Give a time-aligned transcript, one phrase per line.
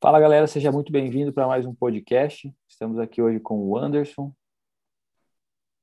[0.00, 2.54] Fala galera, seja muito bem-vindo para mais um podcast.
[2.68, 4.32] Estamos aqui hoje com o Anderson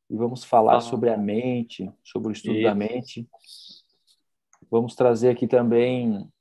[0.09, 2.63] e vamos falar ah, sobre a mente, sobre o estudo isso.
[2.63, 3.27] da mente.
[4.71, 6.31] Vamos trazer aqui também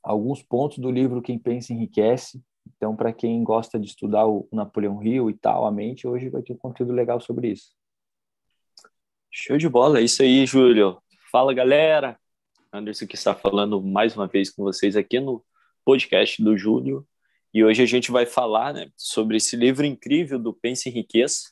[0.00, 2.40] alguns pontos do livro Quem Pensa Enriquece.
[2.76, 6.40] Então, para quem gosta de estudar o Napoleão Hill e tal, a mente, hoje vai
[6.40, 7.74] ter um conteúdo legal sobre isso.
[9.28, 11.02] Show de bola, é isso aí, Júlio.
[11.32, 12.16] Fala galera,
[12.72, 15.44] Anderson que está falando mais uma vez com vocês aqui no
[15.88, 17.06] podcast do Júlio.
[17.54, 21.44] E hoje a gente vai falar né, sobre esse livro incrível do Pense em Riqueza.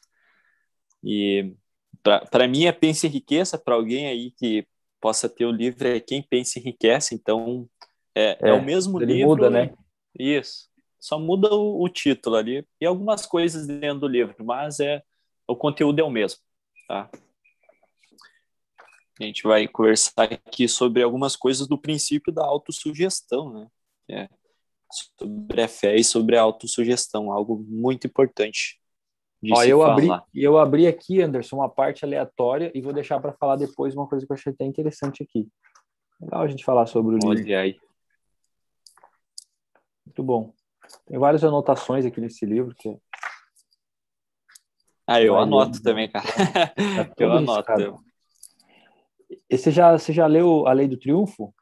[1.03, 1.55] E
[2.03, 4.67] para mim é Pense em Riqueza, para alguém aí que
[5.01, 7.15] possa ter o livro é Quem Pense Enriquece.
[7.15, 7.67] Então
[8.15, 9.31] é, é, é o mesmo ele livro.
[9.31, 9.73] muda, né?
[10.19, 10.69] Isso.
[11.01, 15.03] Só muda o, o, título ali e algumas coisas dentro do livro, mas é
[15.49, 16.41] o conteúdo é o mesmo,
[16.87, 17.09] tá?
[19.19, 23.69] A gente vai conversar aqui sobre algumas coisas do princípio da autossugestão, né?
[24.09, 24.29] É,
[24.91, 28.81] sobre a fé e sobre a autossugestão, algo muito importante.
[29.53, 33.57] Ó, eu abri, eu abri aqui, Anderson, uma parte aleatória e vou deixar para falar
[33.57, 35.47] depois uma coisa que eu achei até interessante aqui.
[36.21, 37.29] Legal a gente falar sobre o livro.
[37.29, 37.79] Olha aí.
[40.07, 40.55] Muito bom.
[41.07, 42.97] Tem várias anotações aqui nesse livro que
[45.07, 46.27] ah, eu anoto também, cara.
[46.77, 47.65] É eu anoto.
[47.65, 47.97] Cara.
[49.49, 51.55] E você já, você já leu A Lei do Triunfo?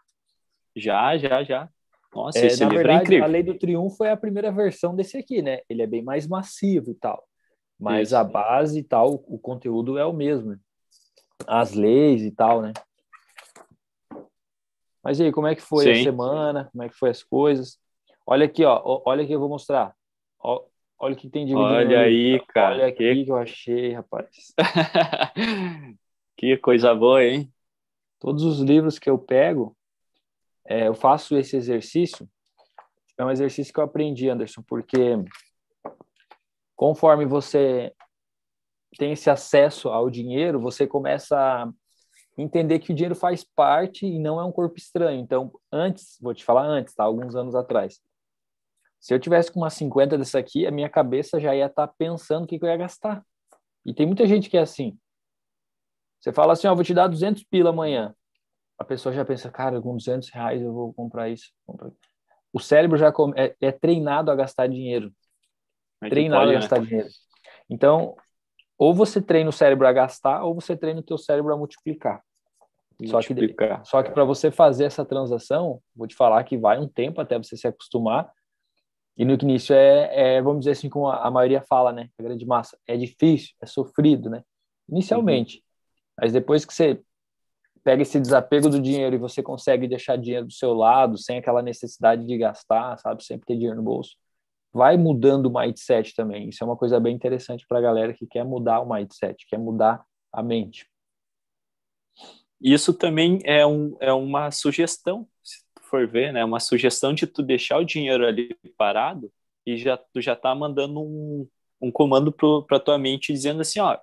[0.75, 1.69] Já, já, já.
[2.15, 3.25] Nossa, é, esse na livro é verdade, é incrível.
[3.25, 5.61] A Lei do Triunfo é a primeira versão desse aqui, né?
[5.69, 7.25] Ele é bem mais massivo e tal.
[7.79, 8.17] Mas Isso.
[8.17, 10.56] a base e tal, o conteúdo é o mesmo.
[11.47, 12.73] As leis e tal, né?
[15.03, 16.01] Mas e aí, como é que foi Sim.
[16.01, 16.69] a semana?
[16.73, 17.79] Como é que foi as coisas?
[18.27, 19.03] Olha aqui, ó.
[19.05, 19.95] Olha aqui, eu vou mostrar.
[20.41, 22.77] olha o que tem de Olha aí, cara.
[22.77, 23.25] Olha aqui que...
[23.25, 24.55] que eu achei, rapaz.
[26.39, 27.53] que coisa boa, hein?
[28.19, 29.77] Todos os livros que eu pego,
[30.67, 32.29] é, eu faço esse exercício.
[33.19, 35.17] É um exercício que eu aprendi, Anderson, porque
[36.75, 37.93] conforme você
[38.99, 41.69] tem esse acesso ao dinheiro, você começa a
[42.37, 45.21] entender que o dinheiro faz parte e não é um corpo estranho.
[45.21, 47.05] Então, antes, vou te falar antes, tá?
[47.05, 48.00] Alguns anos atrás.
[48.99, 51.94] Se eu tivesse com umas 50 dessa aqui, a minha cabeça já ia estar tá
[51.97, 53.25] pensando o que, que eu ia gastar.
[53.84, 54.99] E tem muita gente que é assim.
[56.19, 58.15] Você fala assim, ó, vou te dar 200 pila amanhã
[58.79, 61.53] a pessoa já pensa, cara, com 200 reais eu vou comprar isso.
[61.67, 61.91] Comprar.
[62.53, 65.12] O cérebro já é, é, treinado a gastar dinheiro.
[66.03, 66.61] É treinado pode, a né?
[66.61, 66.87] gastar né?
[66.87, 67.09] dinheiro.
[67.69, 68.17] Então,
[68.79, 72.23] ou você treina o cérebro a gastar, ou você treina o teu cérebro a multiplicar.
[73.01, 73.79] multiplicar.
[73.79, 76.89] Só que, só que para você fazer essa transação, vou te falar que vai um
[76.89, 78.31] tempo até você se acostumar.
[79.17, 82.09] E no início é, é vamos dizer assim, como a, a, maioria fala, né?
[82.19, 82.77] A grande massa.
[82.87, 84.43] É difícil, é sofrido, né?
[84.89, 85.59] Inicialmente.
[85.59, 85.62] Uhum.
[86.21, 87.01] Mas depois que você
[87.84, 91.62] pega esse desapego do dinheiro e você consegue deixar dinheiro do seu lado, sem aquela
[91.62, 93.22] necessidade de gastar, sabe?
[93.22, 94.17] Sempre ter dinheiro no bolso.
[94.72, 96.49] Vai mudando o mindset também.
[96.49, 99.59] Isso é uma coisa bem interessante para a galera que quer mudar o mindset, quer
[99.59, 100.89] mudar a mente.
[102.61, 106.43] Isso também é, um, é uma sugestão, se tu for ver, né?
[106.43, 109.31] Uma sugestão de tu deixar o dinheiro ali parado
[109.67, 111.47] e já tu já tá mandando um,
[111.81, 113.99] um comando para tua mente dizendo assim, ó,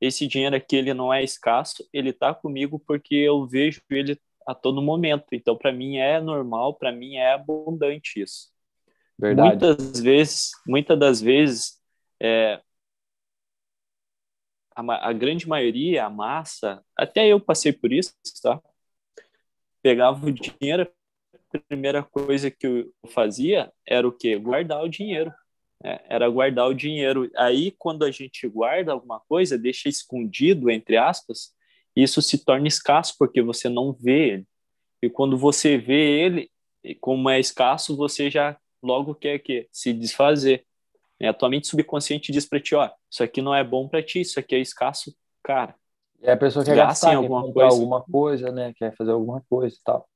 [0.00, 4.54] esse dinheiro aqui ele não é escasso, ele está comigo porque eu vejo ele a
[4.54, 5.26] todo momento.
[5.32, 8.50] Então, para mim é normal, para mim é abundante isso.
[9.18, 9.48] Verdade.
[9.48, 11.80] Muitas vezes, muitas das vezes,
[12.20, 12.60] é,
[14.74, 18.60] a, a, grande maioria, a massa, até eu passei por isso, tá?
[19.82, 20.88] Pegava o dinheiro,
[21.54, 24.36] a primeira coisa que eu fazia era o quê?
[24.36, 25.32] Guardar o dinheiro.
[25.84, 27.30] É, era guardar o dinheiro.
[27.36, 31.54] Aí, quando a gente guarda alguma coisa, deixa escondido, entre aspas,
[31.94, 34.46] isso se torna escasso porque você não vê ele.
[35.02, 36.50] E quando você vê ele,
[37.00, 40.64] como é escasso, você já logo quer que se desfazer.
[41.18, 44.02] É, a tua mente subconsciente diz para ti, ó, isso aqui não é bom para
[44.02, 45.74] ti, isso aqui é escasso, cara.
[46.20, 47.74] E a pessoa quer gastar, alguma coisa.
[47.74, 48.72] alguma coisa, né?
[48.76, 50.08] Quer fazer alguma coisa e tal.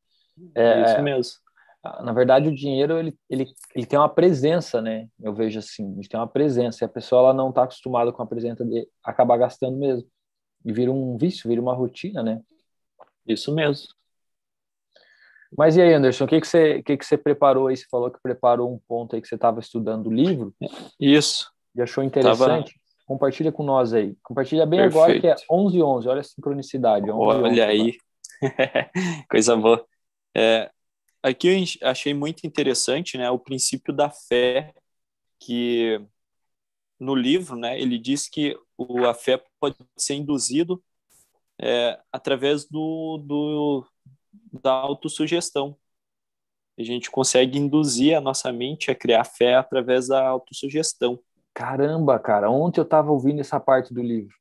[0.55, 1.33] É, isso mesmo.
[1.83, 5.09] Na verdade o dinheiro ele, ele, ele tem uma presença né?
[5.21, 8.23] Eu vejo assim ele tem uma presença e a pessoa ela não está acostumada com
[8.23, 10.07] a presença de acabar gastando mesmo.
[10.65, 12.41] E vira um vício vira uma rotina né?
[13.27, 13.89] Isso mesmo.
[15.57, 17.77] Mas e aí Anderson o que que você que que você preparou aí?
[17.77, 20.55] Você falou que preparou um ponto aí que você estava estudando o livro.
[21.01, 21.51] Isso.
[21.75, 22.75] E achou interessante?
[22.75, 23.07] Tava...
[23.07, 24.15] compartilha com nós aí.
[24.23, 25.03] Compartilha bem Perfeito.
[25.03, 27.97] agora que é 11 11 olha a sincronicidade 11, olha 11, aí.
[29.31, 29.83] Coisa boa.
[30.37, 30.71] É,
[31.23, 34.75] aqui eu achei muito interessante, né, o princípio da fé,
[35.39, 36.01] que
[36.99, 40.83] no livro, né, ele diz que o, a fé pode ser induzido
[41.61, 43.87] é, através do, do,
[44.63, 45.77] da autossugestão.
[46.79, 51.21] A gente consegue induzir a nossa mente a criar fé através da autossugestão.
[51.53, 54.35] Caramba, cara, ontem eu estava ouvindo essa parte do livro.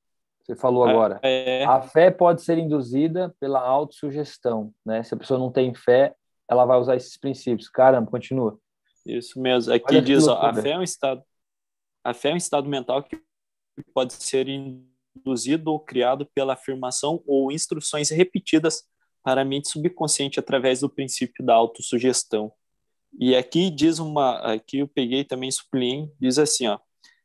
[0.43, 1.19] Você falou é, agora.
[1.21, 1.65] É.
[1.65, 5.03] A fé pode ser induzida pela autossugestão, né?
[5.03, 6.15] Se a pessoa não tem fé,
[6.49, 7.69] ela vai usar esses princípios.
[7.69, 8.59] Caramba, continua.
[9.05, 9.73] Isso mesmo.
[9.73, 11.23] Aqui Olha diz, ó, a fé é um estado
[12.03, 13.19] a fé é um estado mental que
[13.93, 18.83] pode ser induzido ou criado pela afirmação ou instruções repetidas
[19.23, 22.51] para a mente subconsciente através do princípio da autossugestão.
[23.19, 26.79] E aqui diz uma, aqui eu peguei também sublinhei, diz assim, ó,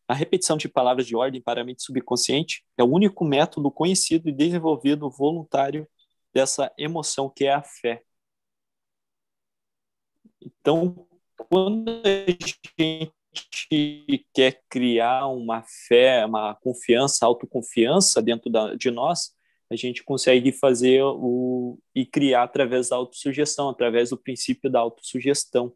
[0.09, 4.29] a repetição de palavras de ordem para a mente subconsciente é o único método conhecido
[4.29, 5.88] e desenvolvido voluntário
[6.32, 8.03] dessa emoção que é a fé.
[10.44, 11.06] Então,
[11.37, 19.35] quando a gente quer criar uma fé, uma confiança, autoconfiança dentro da, de nós,
[19.70, 25.73] a gente consegue fazer o e criar através da autossugestão, através do princípio da autossugestão.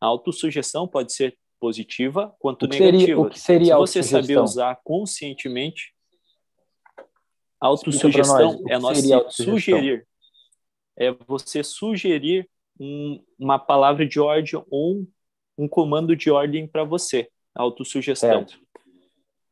[0.00, 2.98] A autossugestão pode ser positiva quanto o negativa.
[2.98, 5.94] Seria, o que seria Se você saber usar conscientemente,
[7.60, 8.98] autossugestão é nós
[9.30, 10.06] sugerir.
[10.96, 15.06] É você sugerir um, uma palavra de ordem ou
[15.58, 18.46] um, comando de ordem para você, autossugestão.
[18.46, 18.60] Certo.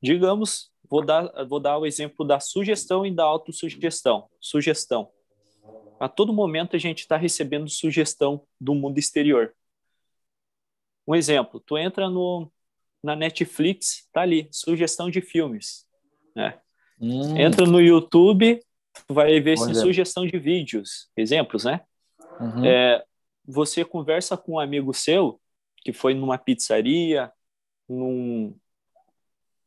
[0.02, 4.28] Digamos, vou dar, vou dar o exemplo da sugestão e da autossugestão.
[4.40, 5.10] Sugestão.
[5.98, 9.54] A todo momento a gente está recebendo sugestão do mundo exterior.
[11.06, 12.50] Um exemplo, tu entra no,
[13.02, 15.86] na Netflix, tá ali, sugestão de filmes.
[16.34, 16.58] Né?
[17.00, 17.36] Hum.
[17.36, 18.60] Entra no YouTube,
[19.06, 21.80] tu vai ver se sugestão de vídeos, exemplos, né?
[22.40, 22.64] Uhum.
[22.64, 23.04] É,
[23.44, 25.40] você conversa com um amigo seu,
[25.78, 27.32] que foi numa pizzaria,
[27.88, 28.54] num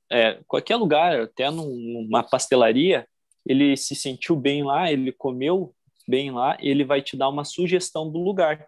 [0.09, 3.07] é, qualquer lugar, até numa pastelaria,
[3.45, 5.75] ele se sentiu bem lá, ele comeu
[6.07, 8.67] bem lá, ele vai te dar uma sugestão do lugar.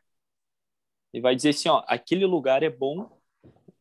[1.13, 3.09] Ele vai dizer assim, ó, aquele lugar é bom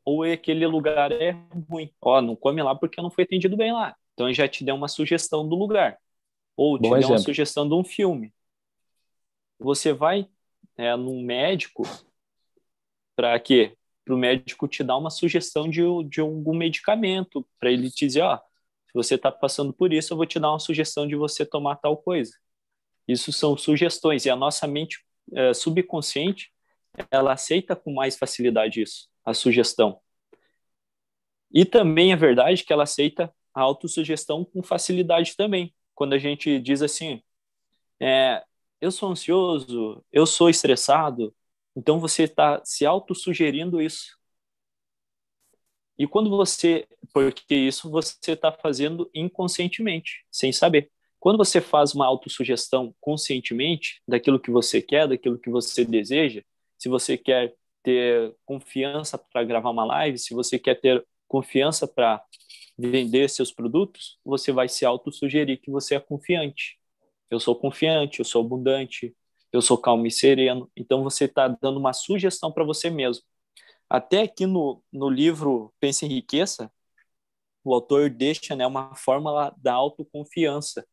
[0.04, 1.32] ou aquele lugar é
[1.68, 1.90] ruim.
[2.00, 3.96] Ó, não come lá porque não foi atendido bem lá.
[4.12, 5.98] Então ele já te deu uma sugestão do lugar.
[6.56, 7.14] Ou te Bom deu exemplo.
[7.14, 8.32] uma sugestão de um filme.
[9.58, 10.28] Você vai
[10.76, 11.84] é, num médico,
[13.16, 13.76] para quê?
[14.04, 18.22] Para o médico te dar uma sugestão de, de algum medicamento, para ele te dizer,
[18.22, 21.44] ó, se você está passando por isso, eu vou te dar uma sugestão de você
[21.44, 22.32] tomar tal coisa.
[23.06, 26.52] Isso são sugestões, e a nossa mente é, subconsciente,
[27.10, 30.00] ela aceita com mais facilidade isso, a sugestão.
[31.52, 35.72] E também é verdade que ela aceita a autossugestão com facilidade também.
[35.94, 37.22] Quando a gente diz assim,
[38.00, 38.42] é,
[38.84, 41.34] eu sou ansioso, eu sou estressado,
[41.75, 44.19] então você está se autossugerindo isso.
[45.98, 50.90] E quando você, porque isso você está fazendo inconscientemente, sem saber.
[51.19, 56.42] Quando você faz uma autossugestão conscientemente daquilo que você quer, daquilo que você deseja,
[56.78, 62.22] se você quer ter confiança para gravar uma live, se você quer ter confiança para
[62.76, 66.78] vender seus produtos, você vai se autossugerir que você é confiante.
[67.30, 69.14] Eu sou confiante, eu sou abundante,
[69.52, 70.70] eu sou calmo e sereno.
[70.76, 73.24] Então você está dando uma sugestão para você mesmo.
[73.88, 76.70] Até aqui no, no livro Pense em Riqueza,
[77.62, 80.86] o autor deixa né, uma fórmula da autoconfiança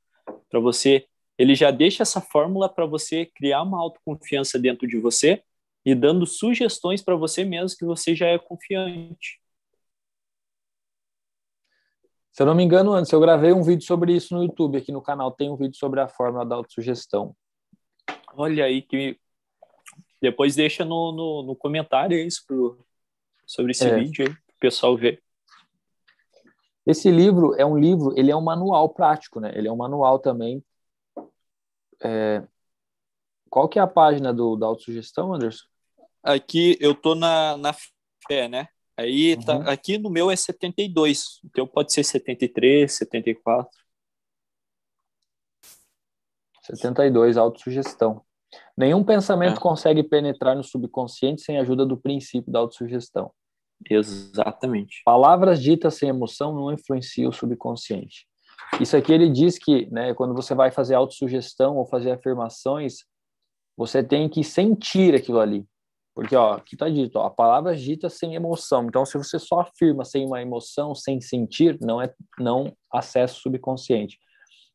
[0.49, 1.07] para você.
[1.37, 5.43] Ele já deixa essa fórmula para você criar uma autoconfiança dentro de você
[5.85, 9.40] e dando sugestões para você mesmo que você já é confiante.
[12.41, 14.91] Se eu não me engano, antes eu gravei um vídeo sobre isso no YouTube, aqui
[14.91, 17.35] no canal tem um vídeo sobre a fórmula da autossugestão.
[18.33, 19.19] Olha aí que
[20.19, 22.83] depois deixa no, no, no comentário isso pro,
[23.45, 23.95] sobre esse é.
[23.95, 25.21] vídeo aí, o pessoal ver.
[26.83, 29.51] Esse livro é um livro, ele é um manual prático, né?
[29.53, 30.65] Ele é um manual também.
[32.03, 32.41] É...
[33.51, 35.65] Qual que é a página do, da autossugestão, Anderson?
[36.23, 37.75] Aqui eu tô na, na
[38.27, 38.67] fé, né?
[38.97, 39.69] Aí tá, uhum.
[39.69, 43.71] aqui no meu é 72, o teu pode ser 73, 74.
[46.61, 48.23] 72, autossugestão.
[48.77, 49.61] Nenhum pensamento é.
[49.61, 53.31] consegue penetrar no subconsciente sem a ajuda do princípio da autossugestão.
[53.89, 55.01] Exatamente.
[55.03, 58.27] Palavras ditas sem emoção não influenciam o subconsciente.
[58.79, 63.05] Isso aqui ele diz que, né, quando você vai fazer autossugestão ou fazer afirmações,
[63.75, 65.65] você tem que sentir aquilo ali.
[66.13, 68.85] Porque, ó, aqui está dito, ó, a palavra dita sem emoção.
[68.85, 73.37] Então, se você só afirma sem uma emoção, sem sentir, não é não acessa o
[73.37, 74.19] subconsciente.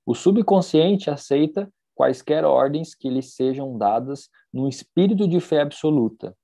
[0.04, 6.36] O subconsciente aceita quaisquer ordens que lhe sejam dadas num espírito de fé absoluta.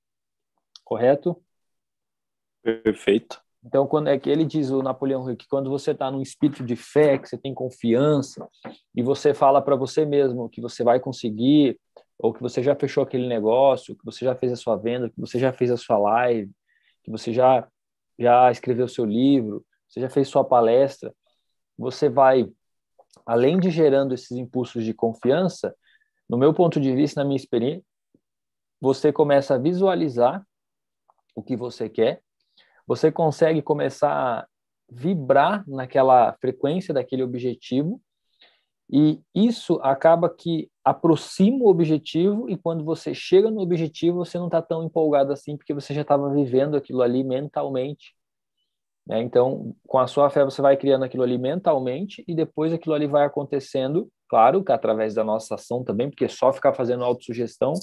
[0.83, 1.41] Correto?
[2.61, 3.41] Perfeito.
[3.65, 6.65] Então, quando é que ele diz o Napoleão Hill que quando você está num espírito
[6.65, 8.47] de fé, que você tem confiança
[8.93, 11.79] e você fala para você mesmo que você vai conseguir,
[12.17, 15.19] ou que você já fechou aquele negócio, que você já fez a sua venda, que
[15.19, 16.51] você já fez a sua live,
[17.03, 17.67] que você já
[18.17, 21.13] já escreveu seu livro, você já fez sua palestra,
[21.77, 22.47] você vai
[23.25, 25.75] além de gerando esses impulsos de confiança,
[26.29, 27.83] no meu ponto de vista, na minha experiência,
[28.79, 30.45] você começa a visualizar
[31.35, 32.21] o que você quer,
[32.85, 34.47] você consegue começar a
[34.89, 38.01] vibrar naquela frequência daquele objetivo
[38.93, 44.45] e isso acaba que aproxima o objetivo e quando você chega no objetivo você não
[44.45, 48.13] está tão empolgado assim porque você já estava vivendo aquilo ali mentalmente
[49.05, 49.21] né?
[49.21, 53.05] Então, com a sua fé, você vai criando aquilo ali mentalmente e depois aquilo ali
[53.07, 57.73] vai acontecendo, claro, que através da nossa ação também, porque só ficar fazendo autossugestão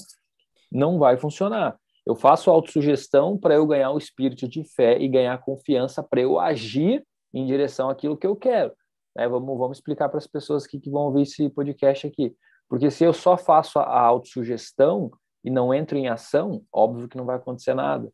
[0.71, 1.77] não vai funcionar.
[2.05, 6.39] Eu faço autossugestão para eu ganhar o espírito de fé e ganhar confiança para eu
[6.39, 8.73] agir em direção àquilo que eu quero.
[9.15, 9.27] Né?
[9.27, 12.35] Vamos, vamos explicar para as pessoas que, vão ouvir esse podcast aqui.
[12.69, 15.11] Porque se eu só faço a autossugestão
[15.43, 18.11] e não entro em ação, óbvio que não vai acontecer nada.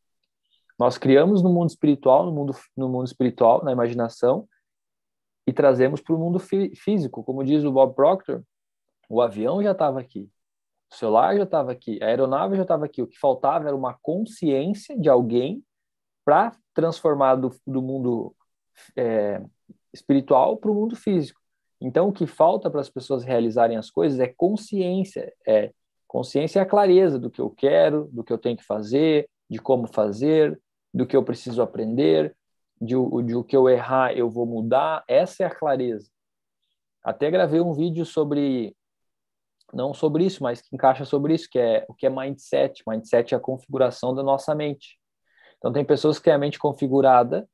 [0.80, 4.48] Nós criamos no mundo espiritual, no mundo, no mundo espiritual, na imaginação,
[5.46, 7.24] e trazemos para o mundo fí físico.
[7.24, 8.44] Como diz o Bob Proctor,
[9.10, 10.30] o avião já estava aqui,
[10.92, 13.02] o celular já estava aqui, a aeronave já estava aqui.
[13.02, 15.64] O que faltava era uma consciência de alguém
[16.24, 18.36] para transformar do, do mundo
[18.96, 19.42] é,
[19.98, 21.40] espiritual para o mundo físico.
[21.80, 25.32] Então, o que falta para as pessoas realizarem as coisas é consciência.
[25.46, 25.72] É
[26.08, 29.60] consciência é a clareza do que eu quero, do que eu tenho que fazer, de
[29.60, 30.60] como fazer,
[30.94, 32.36] do que eu preciso aprender,
[32.82, 35.04] de, de o que eu errar eu vou mudar.
[35.08, 36.10] Essa é a clareza.
[37.04, 38.76] Até gravei um vídeo sobre
[39.74, 42.84] não sobre isso, mas que encaixa sobre isso, que é o que é mindset.
[42.88, 44.98] Mindset é a configuração da nossa mente.
[45.58, 47.48] Então tem pessoas que têm a mente configurada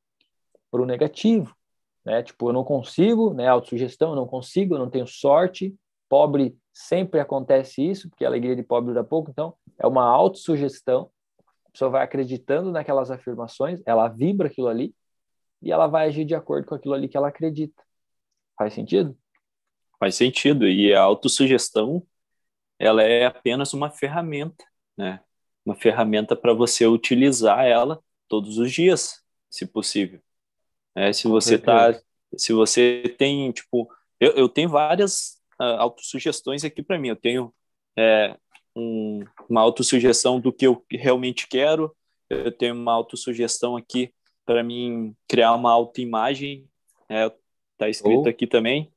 [0.70, 1.54] para o negativo,
[2.04, 2.22] né?
[2.22, 3.48] Tipo, eu não consigo, né?
[3.48, 5.74] Autossugestão, eu não consigo, eu não tenho sorte.
[6.08, 9.30] Pobre sempre acontece isso, porque a alegria de pobre dura pouco.
[9.30, 11.10] Então é uma autossugestão
[11.74, 14.94] pessoa vai acreditando naquelas afirmações, ela vibra aquilo ali
[15.60, 17.82] e ela vai agir de acordo com aquilo ali que ela acredita.
[18.56, 19.18] Faz sentido?
[19.98, 20.68] Faz sentido.
[20.68, 22.06] E a autossugestão,
[22.78, 24.64] ela é apenas uma ferramenta,
[24.96, 25.20] né?
[25.66, 30.20] Uma ferramenta para você utilizar ela todos os dias, se possível.
[30.96, 31.98] É, se você tá,
[32.36, 33.88] se você tem, tipo,
[34.20, 37.08] eu, eu tenho várias uh, autossugestões aqui para mim.
[37.08, 37.52] Eu tenho
[37.96, 38.36] é,
[38.76, 41.94] um, uma autossugestão do que eu realmente quero.
[42.28, 44.12] Eu tenho uma autossugestão aqui
[44.44, 46.68] para mim criar uma autoimagem.
[47.08, 47.30] É,
[47.76, 48.28] tá escrito oh.
[48.28, 48.92] aqui também.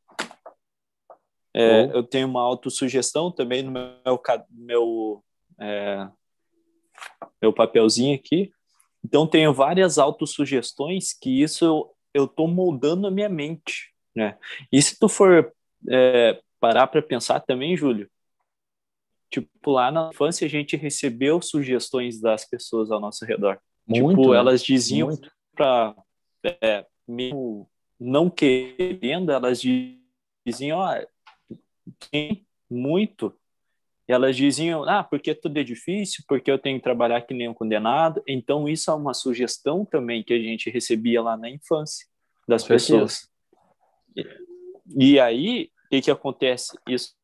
[1.53, 1.97] É, oh.
[1.97, 5.23] Eu tenho uma autossugestão também no meu, meu,
[5.59, 6.07] é,
[7.41, 8.51] meu papelzinho aqui.
[9.07, 13.93] Então, tenho várias autossugestões que isso eu estou moldando a minha mente.
[14.13, 14.37] Né?
[14.71, 15.53] E se tu for
[15.89, 18.09] é, parar para pensar também, Júlio,
[19.29, 23.59] Tipo, lá na infância a gente recebeu sugestões das pessoas ao nosso redor.
[23.85, 25.09] Muito, tipo, elas diziam
[25.53, 25.95] para
[26.61, 29.61] é, mesmo não querendo, elas
[30.45, 30.95] diziam, ó,
[32.09, 33.33] tem muito.
[34.07, 37.49] E elas diziam, ah, porque tudo é difícil, porque eu tenho que trabalhar que nem
[37.49, 38.23] um condenado.
[38.25, 42.07] Então, isso é uma sugestão também que a gente recebia lá na infância
[42.47, 43.27] das pessoas.
[44.15, 46.77] E, e aí, o que, que acontece?
[46.87, 47.15] Isso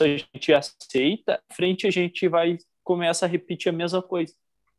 [0.00, 4.34] a gente aceita, frente a gente vai começa a repetir a mesma coisa.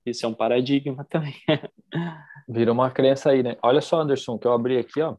[0.06, 1.34] Isso é um paradigma também.
[2.48, 3.58] Vira uma crença aí, né?
[3.64, 5.18] Olha só, Anderson, que eu abri aqui, ó.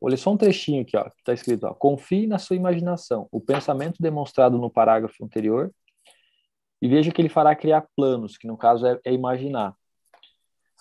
[0.00, 3.40] Olha só um trechinho aqui, ó, que está escrito, ó, confie na sua imaginação, o
[3.40, 5.72] pensamento demonstrado no parágrafo anterior,
[6.82, 9.74] e veja que ele fará criar planos, que no caso é, é imaginar.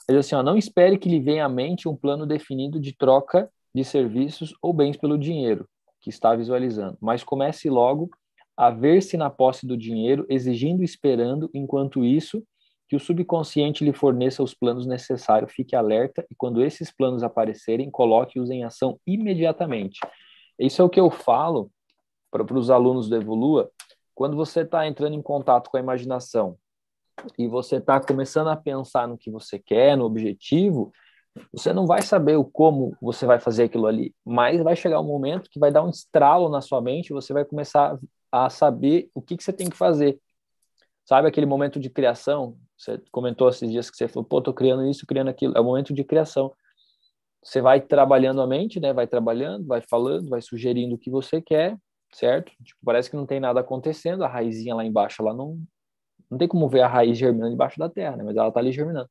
[0.10, 3.50] Ele assim, ó, não espere que lhe venha à mente um plano definido de troca
[3.74, 5.68] de serviços ou bens pelo dinheiro
[6.02, 8.10] que está visualizando, mas comece logo
[8.58, 12.44] a ver-se na posse do dinheiro, exigindo e esperando, enquanto isso,
[12.94, 17.90] que o subconsciente lhe forneça os planos necessários, fique alerta e quando esses planos aparecerem,
[17.90, 20.00] coloque-os em ação imediatamente.
[20.60, 21.72] Isso é o que eu falo
[22.30, 23.72] para os alunos do Evolua,
[24.14, 26.56] quando você está entrando em contato com a imaginação
[27.36, 30.92] e você está começando a pensar no que você quer, no objetivo,
[31.52, 35.08] você não vai saber o como você vai fazer aquilo ali, mas vai chegar um
[35.08, 37.98] momento que vai dar um estralo na sua mente você vai começar
[38.32, 40.20] a saber o que, que você tem que fazer.
[41.06, 42.58] Sabe aquele momento de criação?
[42.78, 45.54] Você comentou esses dias que você falou, pô, tô criando isso, criando aquilo.
[45.58, 46.54] É o momento de criação.
[47.44, 48.94] Você vai trabalhando a mente, né?
[48.94, 51.78] Vai trabalhando, vai falando, vai sugerindo o que você quer,
[52.14, 52.52] certo?
[52.64, 55.62] Tipo, parece que não tem nada acontecendo, a raizinha lá embaixo, ela não
[56.32, 58.24] não tem como ver a raiz germinando embaixo da terra, né?
[58.24, 59.10] Mas ela tá ali germinando.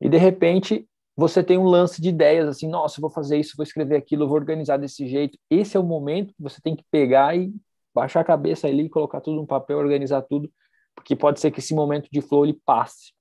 [0.00, 3.56] E de repente você tem um lance de ideias assim, nossa, eu vou fazer isso,
[3.56, 5.38] vou escrever aquilo, vou organizar desse jeito.
[5.50, 7.52] Esse é o momento que você tem que pegar e
[7.94, 10.50] baixar a cabeça ali, colocar tudo no papel, organizar tudo,
[11.00, 13.12] porque pode ser que esse momento de flow ele passe.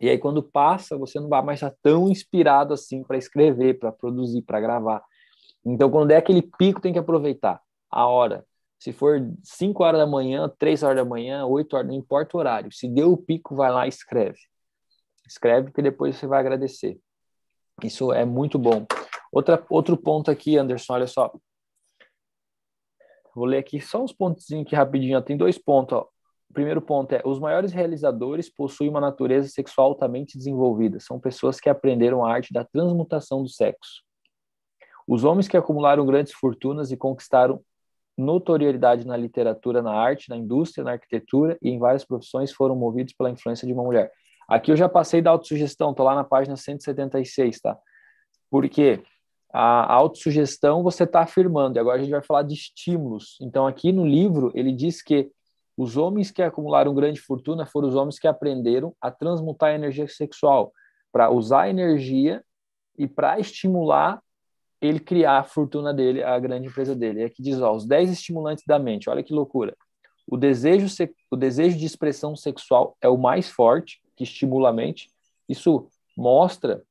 [0.00, 3.90] E aí quando passa, você não vai mais estar tão inspirado assim para escrever, para
[3.90, 5.02] produzir, para gravar.
[5.64, 8.44] Então quando é aquele pico, tem que aproveitar a hora.
[8.78, 12.40] Se for 5 horas da manhã, 3 horas da manhã, 8 horas, não importa o
[12.40, 12.70] horário.
[12.70, 14.38] Se deu o pico, vai lá e escreve.
[15.26, 17.00] Escreve que depois você vai agradecer.
[17.82, 18.84] Isso é muito bom.
[19.32, 21.32] Outra, outro ponto aqui, Anderson, olha só.
[23.34, 25.20] Vou ler aqui só uns pontos aqui rapidinho.
[25.22, 25.98] Tem dois pontos.
[25.98, 26.15] Ó.
[26.50, 31.00] O primeiro ponto é: os maiores realizadores possuem uma natureza sexual altamente desenvolvida.
[31.00, 34.02] São pessoas que aprenderam a arte da transmutação do sexo.
[35.06, 37.60] Os homens que acumularam grandes fortunas e conquistaram
[38.18, 43.12] notoriedade na literatura, na arte, na indústria, na arquitetura e em várias profissões foram movidos
[43.12, 44.10] pela influência de uma mulher.
[44.48, 47.76] Aqui eu já passei da autossugestão, tô lá na página 176, tá?
[48.50, 49.02] Porque
[49.52, 53.36] a autossugestão você está afirmando, e agora a gente vai falar de estímulos.
[53.40, 55.30] Então, aqui no livro, ele diz que
[55.76, 60.08] os homens que acumularam grande fortuna foram os homens que aprenderam a transmutar a energia
[60.08, 60.72] sexual
[61.12, 62.42] para usar a energia
[62.98, 64.22] e para estimular
[64.80, 67.20] ele criar a fortuna dele, a grande empresa dele.
[67.20, 69.08] E aqui diz, ó, os 10 estimulantes da mente.
[69.08, 69.76] Olha que loucura.
[70.26, 70.86] O desejo,
[71.30, 75.08] o desejo de expressão sexual é o mais forte, que estimula a mente.
[75.48, 76.82] Isso mostra,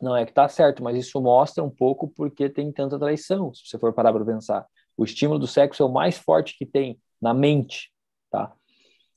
[0.00, 3.66] não é que está certo, mas isso mostra um pouco porque tem tanta traição, se
[3.66, 4.66] você for parar para pensar.
[4.96, 7.93] O estímulo do sexo é o mais forte que tem na mente,
[8.34, 8.52] tá?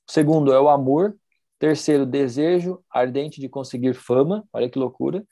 [0.06, 1.16] segundo é o amor.
[1.58, 4.44] Terceiro, desejo ardente de conseguir fama.
[4.52, 5.24] Olha que loucura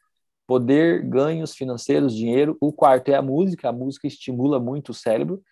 [0.46, 2.56] poder, ganhos financeiros, dinheiro.
[2.60, 5.42] O quarto é a música, a música estimula muito o cérebro.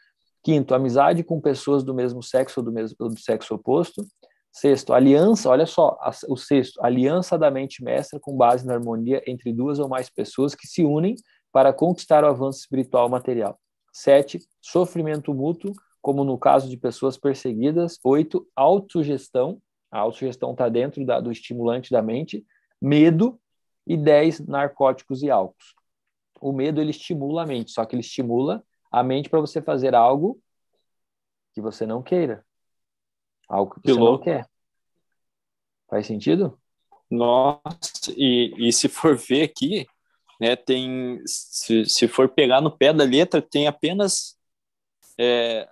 [0.43, 4.07] Quinto, amizade com pessoas do mesmo sexo ou do mesmo do sexo oposto.
[4.53, 5.99] Sexto, aliança, olha só,
[6.29, 10.55] o sexto, aliança da mente mestra com base na harmonia entre duas ou mais pessoas
[10.55, 11.17] que se unem
[11.50, 13.59] para conquistar o avanço espiritual material.
[13.93, 15.73] Sete, sofrimento mútuo,
[16.04, 17.99] como no caso de pessoas perseguidas.
[18.04, 19.58] Oito, autogestão,
[19.90, 22.45] a autogestão está dentro da, do estimulante da mente.
[22.78, 23.40] Medo,
[23.86, 25.75] e 10 narcóticos e álcools.
[26.43, 28.62] O medo ele estimula a mente, só que ele estimula
[28.93, 30.38] a mente para você fazer algo
[31.54, 32.45] que você não queira.
[33.49, 34.19] Algo que, que você louco.
[34.19, 34.47] não quer.
[35.88, 36.60] Faz sentido?
[37.10, 39.86] Nossa, e, e se for ver aqui,
[40.38, 44.36] né, tem, se, se for pegar no pé da letra, tem apenas
[45.19, 45.67] é,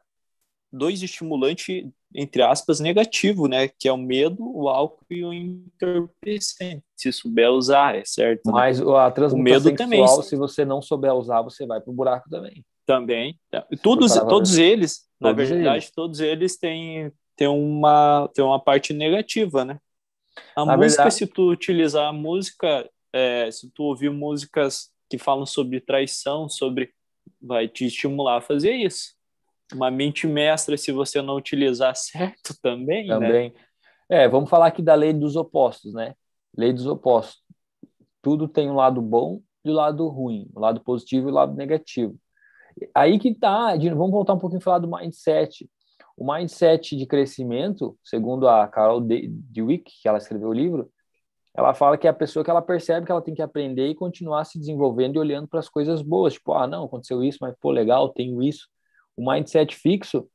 [0.72, 3.68] dois estimulantes entre aspas, negativo, né?
[3.68, 6.84] Que é o medo, o álcool e o entorpecente.
[6.96, 8.46] Se souber usar, é certo.
[8.46, 8.52] Né?
[8.52, 10.22] Mas a transmutação o medo sexual, também.
[10.22, 12.64] se você não souber usar, você vai pro buraco também.
[12.84, 13.38] Também.
[13.82, 15.90] Todos, todos eles, todos na verdade, eles.
[15.90, 19.78] todos eles têm, têm, uma, têm uma parte negativa, né?
[20.56, 21.14] A na música, verdade...
[21.14, 26.90] se tu utilizar a música, é, se tu ouvir músicas que falam sobre traição, sobre
[27.40, 29.14] vai te estimular a fazer isso
[29.74, 33.08] uma mente mestra se você não utilizar certo também?
[33.08, 33.50] Também.
[33.50, 33.54] Né?
[34.08, 36.14] É, vamos falar aqui da lei dos opostos, né?
[36.56, 37.42] Lei dos opostos.
[38.20, 41.30] Tudo tem um lado bom e o um lado ruim, o um lado positivo e
[41.30, 42.16] o um lado negativo.
[42.94, 45.68] Aí que tá, vamos voltar um pouquinho a falar do mindset.
[46.16, 50.90] O mindset de crescimento, segundo a Carol Dweck, que ela escreveu o livro,
[51.54, 53.94] ela fala que é a pessoa que ela percebe que ela tem que aprender e
[53.94, 57.54] continuar se desenvolvendo e olhando para as coisas boas, tipo, ah, não, aconteceu isso, mas
[57.60, 58.68] pô, legal, tenho isso.
[59.16, 60.28] O mindset fixo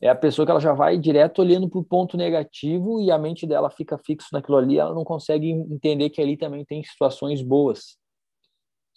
[0.00, 3.18] é a pessoa que ela já vai direto olhando para o ponto negativo e a
[3.18, 7.42] mente dela fica fixo naquilo ali, ela não consegue entender que ali também tem situações
[7.42, 7.96] boas,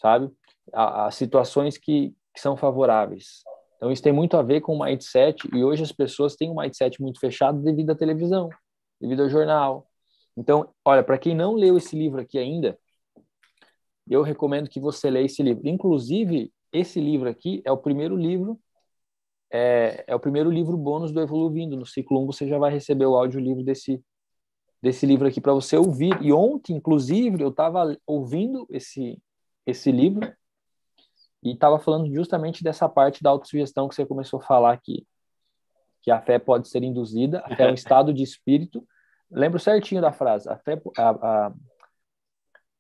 [0.02, 0.30] sabe?
[0.74, 3.44] As situações que, que são favoráveis.
[3.78, 6.60] Então isso tem muito a ver com o mindset e hoje as pessoas têm um
[6.60, 8.50] mindset muito fechado devido à televisão,
[9.00, 9.88] devido ao jornal.
[10.36, 12.78] Então, olha, para quem não leu esse livro aqui ainda,
[14.10, 15.68] eu recomendo que você leia esse livro.
[15.68, 18.60] Inclusive, esse livro aqui é o primeiro livro
[19.52, 21.78] é, é o primeiro livro bônus do Evoluindo.
[21.78, 24.04] No ciclo 1 você já vai receber o audiolivro desse,
[24.82, 26.18] desse livro aqui para você ouvir.
[26.22, 29.22] E ontem, inclusive, eu estava ouvindo esse,
[29.66, 30.32] esse livro
[31.44, 35.06] e estava falando justamente dessa parte da autossugestão que você começou a falar aqui.
[36.02, 38.86] Que a fé pode ser induzida, a fé é um estado de espírito.
[39.32, 40.50] Lembro certinho da frase.
[40.50, 41.54] A fé, a, a,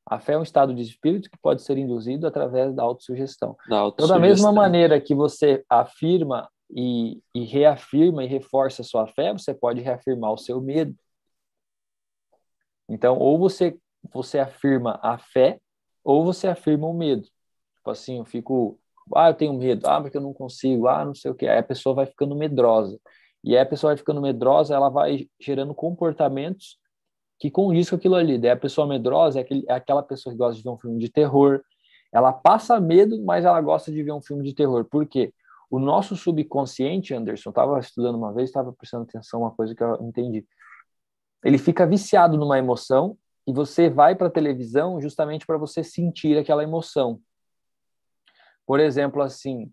[0.06, 3.56] a fé é um estado de espírito que pode ser induzido através da autossugestão.
[3.70, 4.06] Da autossugestão.
[4.06, 9.34] Então, da mesma maneira que você afirma e, e reafirma e reforça a sua fé,
[9.34, 10.96] você pode reafirmar o seu medo.
[12.90, 13.78] Então, ou você,
[14.14, 15.60] você afirma a fé,
[16.04, 17.24] ou você afirma o medo.
[17.76, 18.80] Tipo assim, eu fico,
[19.16, 21.48] ah, eu tenho medo, ah, porque eu não consigo, ah, não sei o que.
[21.48, 23.00] Aí a pessoa vai ficando medrosa.
[23.44, 26.78] E aí a pessoa vai ficando medrosa, ela vai gerando comportamentos
[27.40, 28.38] que com aquilo ali.
[28.38, 31.00] Daí a pessoa medrosa é, aquele, é aquela pessoa que gosta de ver um filme
[31.00, 31.62] de terror.
[32.12, 34.86] Ela passa medo, mas ela gosta de ver um filme de terror.
[34.86, 35.34] Por quê?
[35.70, 39.96] O nosso subconsciente, Anderson, estava estudando uma vez, estava prestando atenção uma coisa que eu
[40.02, 40.46] entendi.
[41.44, 46.38] Ele fica viciado numa emoção e você vai para a televisão justamente para você sentir
[46.38, 47.20] aquela emoção.
[48.66, 49.72] Por exemplo, assim,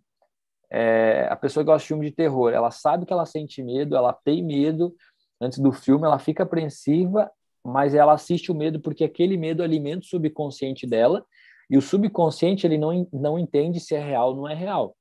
[0.71, 3.97] é, a pessoa que gosta de filme de terror, ela sabe que ela sente medo,
[3.97, 4.95] ela tem medo
[5.41, 7.31] antes do filme, ela fica apreensiva,
[7.65, 11.25] mas ela assiste o medo porque aquele medo alimenta o subconsciente dela
[11.71, 14.97] e o subconsciente ele não, não entende se é real ou não é real.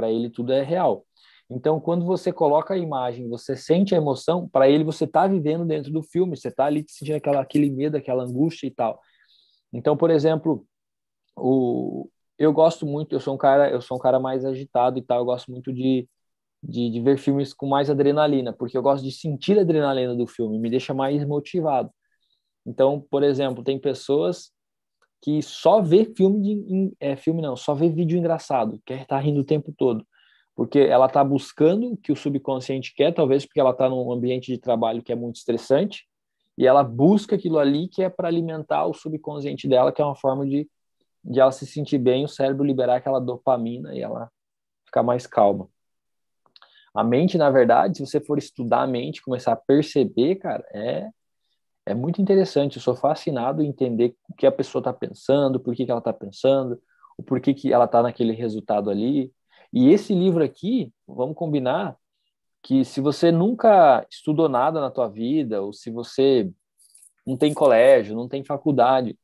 [0.00, 1.04] Para ele tudo é real.
[1.50, 5.66] Então, quando você coloca a imagem, você sente a emoção, para ele você está vivendo
[5.66, 8.98] dentro do filme, você está ali sentindo aquela, aquele medo, aquela angústia e tal.
[9.70, 10.64] Então, por exemplo,
[11.36, 12.08] o,
[12.38, 15.18] eu gosto muito, eu sou um cara, eu sou um cara mais agitado e tal,
[15.18, 16.08] eu gosto muito de,
[16.62, 20.26] de, de ver filmes com mais adrenalina, porque eu gosto de sentir a adrenalina do
[20.26, 21.90] filme, me deixa mais motivado.
[22.64, 24.50] Então, por exemplo, tem pessoas
[25.22, 29.20] que só vê filme de é, filme não, só vê vídeo engraçado, quer estar tá
[29.20, 30.06] rindo o tempo todo,
[30.54, 34.50] porque ela está buscando o que o subconsciente quer, talvez porque ela está num ambiente
[34.50, 36.06] de trabalho que é muito estressante
[36.56, 40.16] e ela busca aquilo ali que é para alimentar o subconsciente dela, que é uma
[40.16, 40.68] forma de
[41.24, 44.30] de ela se sentir bem, o cérebro liberar aquela dopamina e ela
[44.84, 45.68] ficar mais calma.
[46.94, 51.08] A mente, na verdade, se você for estudar a mente, começar a perceber, cara, é
[51.90, 52.76] é muito interessante.
[52.76, 55.98] Eu sou fascinado em entender o que a pessoa está pensando, por que, que ela
[55.98, 56.80] está pensando,
[57.16, 59.32] o porquê que ela está naquele resultado ali.
[59.72, 61.96] E esse livro aqui, vamos combinar
[62.62, 66.50] que se você nunca estudou nada na tua vida, ou se você
[67.26, 69.18] não tem colégio, não tem faculdade,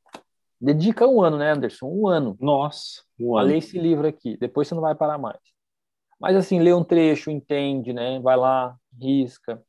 [0.60, 1.86] dedica um ano, né, Anderson?
[1.88, 2.36] Um ano.
[2.40, 3.48] Nossa, um ano.
[3.48, 4.36] Ler esse livro aqui.
[4.36, 5.40] Depois você não vai parar mais.
[6.18, 8.18] Mas assim, lê um trecho, entende, né?
[8.20, 9.62] Vai lá, risca.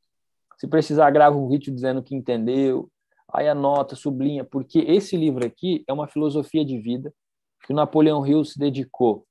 [0.58, 2.90] Se precisar, grava um vídeo dizendo que entendeu.
[3.32, 7.14] Aí anota, sublinha, porque esse livro aqui é uma filosofia de vida
[7.66, 9.28] que o Napoleão Hill se dedicou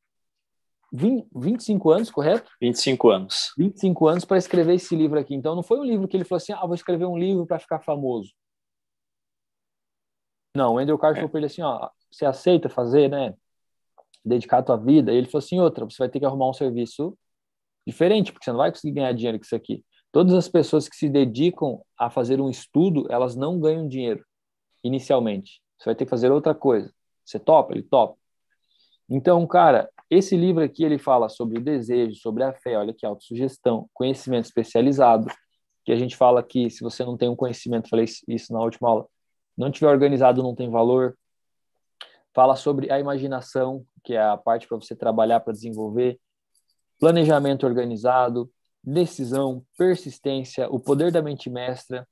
[0.93, 2.51] 20, 25 anos, correto?
[2.61, 3.53] 25 anos.
[3.59, 5.35] 25 anos para escrever esse livro aqui.
[5.35, 7.59] Então não foi um livro que ele falou assim: ah, vou escrever um livro para
[7.59, 8.33] ficar famoso.
[10.55, 11.21] Não, o Andrew Carter é.
[11.21, 13.35] falou para ele assim: ó, você aceita fazer, né?
[14.25, 15.13] Dedicar a tua vida?
[15.13, 17.17] E ele falou assim: outra, você vai ter que arrumar um serviço
[17.87, 19.85] diferente, porque você não vai conseguir ganhar dinheiro com isso aqui.
[20.13, 24.25] Todas as pessoas que se dedicam a fazer um estudo, elas não ganham dinheiro
[24.83, 25.61] inicialmente.
[25.79, 26.93] Você vai ter que fazer outra coisa.
[27.25, 27.73] Você topa?
[27.73, 28.17] Ele topa.
[29.09, 33.05] Então, cara, esse livro aqui ele fala sobre o desejo, sobre a fé, olha que
[33.05, 35.27] autossugestão, conhecimento especializado,
[35.85, 38.89] que a gente fala que se você não tem um conhecimento, falei isso na última
[38.89, 39.07] aula,
[39.57, 41.17] não tiver organizado, não tem valor.
[42.35, 46.21] Fala sobre a imaginação, que é a parte para você trabalhar para desenvolver,
[46.99, 48.51] planejamento organizado,
[48.87, 52.07] decisão, persistência, o poder da mente mestra,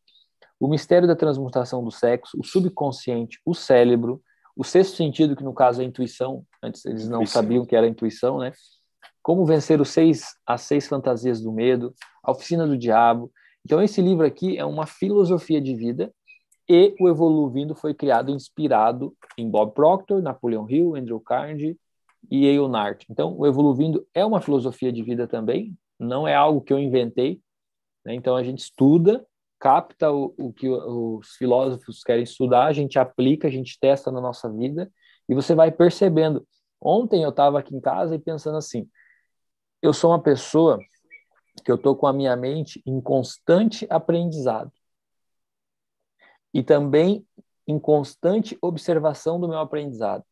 [0.59, 4.21] o mistério da transmutação do sexo, o subconsciente, o cérebro,
[4.57, 7.43] o sexto sentido, que no caso é a intuição, antes eles não intuição.
[7.43, 8.53] sabiam que era intuição, né?
[9.23, 13.33] Como vencer os seis, as seis fantasias do medo, a oficina do diabo.
[13.65, 16.13] Então, esse livro aqui é uma filosofia de vida
[16.69, 21.79] e o Evoluindo foi criado inspirado em Bob Proctor, Napoleon Hill, Andrew Carnegie
[22.31, 23.05] e Eonard.
[23.11, 27.41] Então, o Evoluindo é uma filosofia de vida também, não é algo que eu inventei.
[28.05, 28.15] Né?
[28.15, 29.27] Então a gente estuda,
[29.59, 34.21] capta o, o que os filósofos querem estudar, a gente aplica, a gente testa na
[34.21, 34.91] nossa vida
[35.29, 36.47] e você vai percebendo.
[36.81, 38.89] Ontem eu estava aqui em casa e pensando assim:
[39.81, 40.79] eu sou uma pessoa
[41.65, 44.73] que eu estou com a minha mente em constante aprendizado
[46.53, 47.27] e também
[47.67, 50.25] em constante observação do meu aprendizado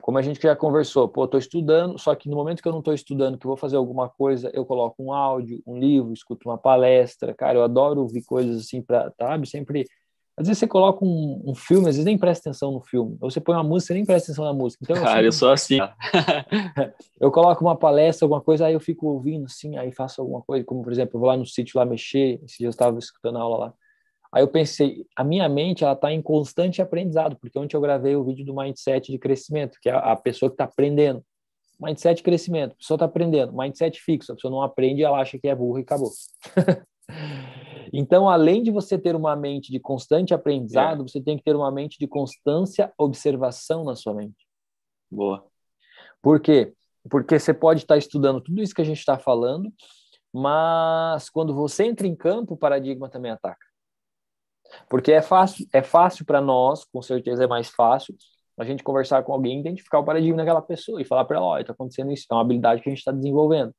[0.00, 2.80] como a gente já conversou, pô, estou estudando, só que no momento que eu não
[2.80, 6.48] estou estudando, que eu vou fazer alguma coisa, eu coloco um áudio, um livro, escuto
[6.48, 9.86] uma palestra, cara, eu adoro ouvir coisas assim, pra, sabe, sempre...
[10.36, 13.30] Às vezes você coloca um, um, filme, às vezes nem presta atenção no filme, ou
[13.30, 14.82] você põe uma música, você nem presta atenção na música.
[14.82, 15.26] Então, cara, eu, sempre...
[15.26, 15.78] eu sou assim.
[17.20, 20.64] eu coloco uma palestra, alguma coisa, aí eu fico ouvindo, assim, aí faço alguma coisa,
[20.64, 23.36] como, por exemplo, eu vou lá no sítio lá mexer, esse dia eu estava escutando
[23.36, 23.74] a aula lá,
[24.32, 28.14] Aí eu pensei, a minha mente ela está em constante aprendizado, porque ontem eu gravei
[28.14, 31.24] o vídeo do mindset de crescimento, que é a pessoa que está aprendendo.
[31.80, 33.52] Mindset de crescimento, a pessoa está aprendendo.
[33.52, 36.10] Mindset fixo, a pessoa não aprende, ela acha que é burra e acabou.
[37.92, 41.08] então, além de você ter uma mente de constante aprendizado, é.
[41.08, 44.46] você tem que ter uma mente de constância observação na sua mente.
[45.10, 45.44] Boa.
[46.22, 46.72] Por quê?
[47.08, 49.72] Porque você pode estar estudando tudo isso que a gente está falando,
[50.32, 53.69] mas quando você entra em campo, o paradigma também ataca.
[54.88, 58.14] Porque é fácil, é fácil para nós, com certeza é mais fácil,
[58.58, 61.62] a gente conversar com alguém, identificar o paradigma daquela pessoa e falar para ela, olha,
[61.62, 63.74] está acontecendo isso, é uma habilidade que a gente está desenvolvendo.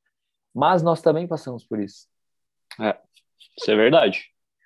[0.54, 2.08] Mas nós também passamos por isso.
[2.80, 2.98] É,
[3.58, 4.26] isso é verdade.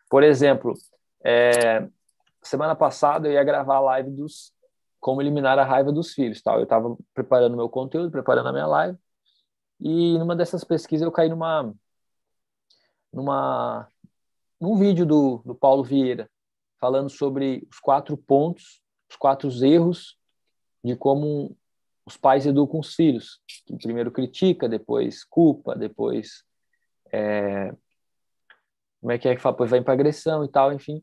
[0.09, 0.73] Por exemplo,
[1.23, 1.87] é,
[2.41, 4.53] semana passada eu ia gravar a live dos
[4.99, 6.57] como eliminar a raiva dos filhos, tal.
[6.57, 8.97] Eu estava preparando meu conteúdo, preparando a minha live.
[9.79, 11.71] E numa dessas pesquisas eu caí numa
[13.13, 13.87] numa
[14.59, 16.29] num vídeo do, do Paulo Vieira
[16.79, 20.17] falando sobre os quatro pontos, os quatro erros
[20.83, 21.57] de como
[22.05, 23.39] os pais educam os filhos.
[23.65, 26.43] Que primeiro critica, depois culpa, depois
[27.11, 27.73] é,
[29.01, 31.01] como é que é que fala, depois vai para agressão e tal, enfim.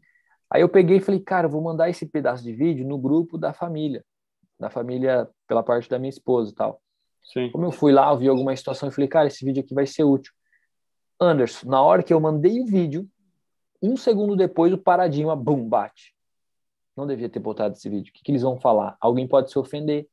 [0.50, 3.52] Aí eu peguei e falei, cara, vou mandar esse pedaço de vídeo no grupo da
[3.52, 4.04] família,
[4.58, 6.82] da família pela parte da minha esposa e tal.
[7.32, 7.50] Sim.
[7.50, 9.86] Como eu fui lá, eu vi alguma situação e falei, cara, esse vídeo aqui vai
[9.86, 10.32] ser útil.
[11.20, 13.08] Anderson, na hora que eu mandei o vídeo,
[13.82, 16.14] um segundo depois o paradigma, bum, bate.
[16.96, 18.10] Não devia ter botado esse vídeo.
[18.10, 18.96] O que, que eles vão falar?
[19.00, 20.06] Alguém pode se ofender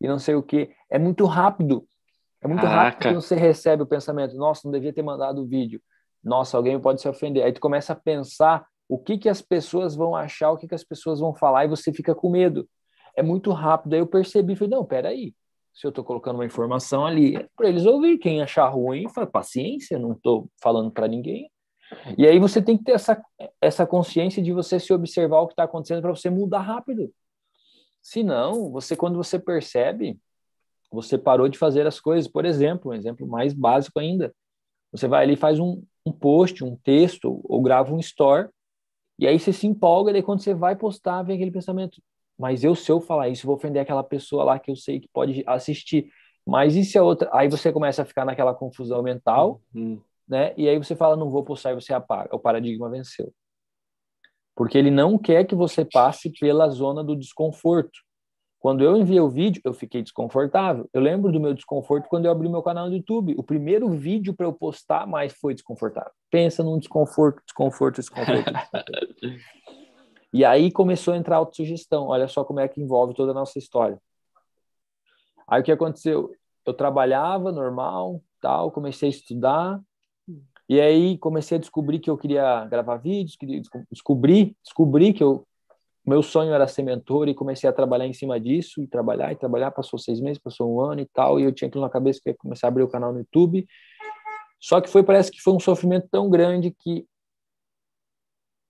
[0.00, 0.70] e não sei o que.
[0.90, 1.86] É muito rápido.
[2.42, 2.84] É muito Caraca.
[2.84, 5.80] rápido que você recebe o pensamento, nossa, não devia ter mandado o vídeo.
[6.22, 7.44] Nossa, alguém pode se ofender.
[7.44, 10.74] Aí tu começa a pensar o que, que as pessoas vão achar, o que, que
[10.74, 12.68] as pessoas vão falar, e você fica com medo.
[13.16, 13.94] É muito rápido.
[13.94, 15.34] Aí eu percebi, falei, não, peraí,
[15.72, 18.18] se eu estou colocando uma informação ali, é para eles ouvir.
[18.18, 21.50] Quem achar ruim, fala, paciência, não estou falando para ninguém.
[22.16, 23.22] E aí você tem que ter essa,
[23.60, 27.12] essa consciência de você se observar o que está acontecendo para você mudar rápido.
[28.02, 30.18] Se não, você quando você percebe,
[30.90, 32.30] você parou de fazer as coisas.
[32.30, 34.34] Por exemplo, um exemplo mais básico ainda,
[34.92, 38.48] você vai ali faz um, um post, um texto, ou grava um store,
[39.18, 42.00] e aí você se empolga, e daí quando você vai postar, vem aquele pensamento,
[42.38, 45.08] mas eu, se eu falar isso, vou ofender aquela pessoa lá que eu sei que
[45.08, 46.10] pode assistir.
[46.46, 47.30] Mas se a outra.
[47.32, 50.00] Aí você começa a ficar naquela confusão mental, uhum.
[50.28, 50.54] Né?
[50.56, 52.34] E aí você fala, não vou postar e você apaga.
[52.34, 53.32] O paradigma venceu.
[54.54, 57.98] Porque ele não quer que você passe pela zona do desconforto.
[58.64, 60.88] Quando eu enviei o vídeo, eu fiquei desconfortável.
[60.92, 63.34] Eu lembro do meu desconforto quando eu abri meu canal no YouTube.
[63.36, 66.10] O primeiro vídeo para eu postar mais foi desconfortável.
[66.30, 68.52] Pensa num desconforto, desconforto, desconforto.
[70.32, 72.06] e aí começou a entrar a autossugestão.
[72.06, 74.00] Olha só como é que envolve toda a nossa história.
[75.46, 76.32] Aí o que aconteceu?
[76.64, 79.78] Eu trabalhava normal, tal, comecei a estudar,
[80.68, 85.46] e aí comecei a descobrir que eu queria gravar vídeos, queria descobrir, descobri que eu
[86.06, 89.36] meu sonho era ser mentor e comecei a trabalhar em cima disso e trabalhar e
[89.36, 89.70] trabalhar.
[89.70, 92.28] Passou seis meses, passou um ano e tal, e eu tinha aquilo na cabeça que
[92.28, 93.66] ia começar a abrir o canal no YouTube.
[94.60, 97.06] Só que foi parece que foi um sofrimento tão grande que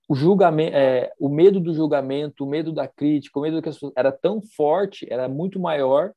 [0.07, 4.11] o julgamento, é, o medo do julgamento, o medo da crítica, o medo que era
[4.11, 6.13] tão forte, era muito maior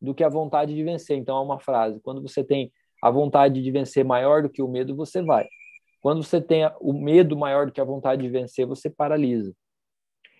[0.00, 1.16] do que a vontade de vencer.
[1.16, 2.70] Então há uma frase: quando você tem
[3.02, 5.48] a vontade de vencer maior do que o medo, você vai.
[6.00, 9.54] Quando você tem o medo maior do que a vontade de vencer, você paralisa.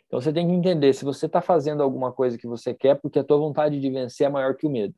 [0.07, 3.18] Então você tem que entender se você está fazendo alguma coisa que você quer porque
[3.18, 4.94] a tua vontade de vencer é maior que o medo.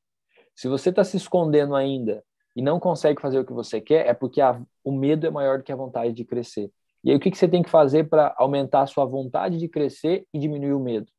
[0.55, 2.25] Se você está se escondendo ainda
[2.57, 5.59] e não consegue fazer o que você quer, é porque a, o medo é maior
[5.59, 6.71] do que a vontade de crescer.
[7.05, 9.69] E aí o que, que você tem que fazer para aumentar a sua vontade de
[9.69, 11.11] crescer e diminuir o medo?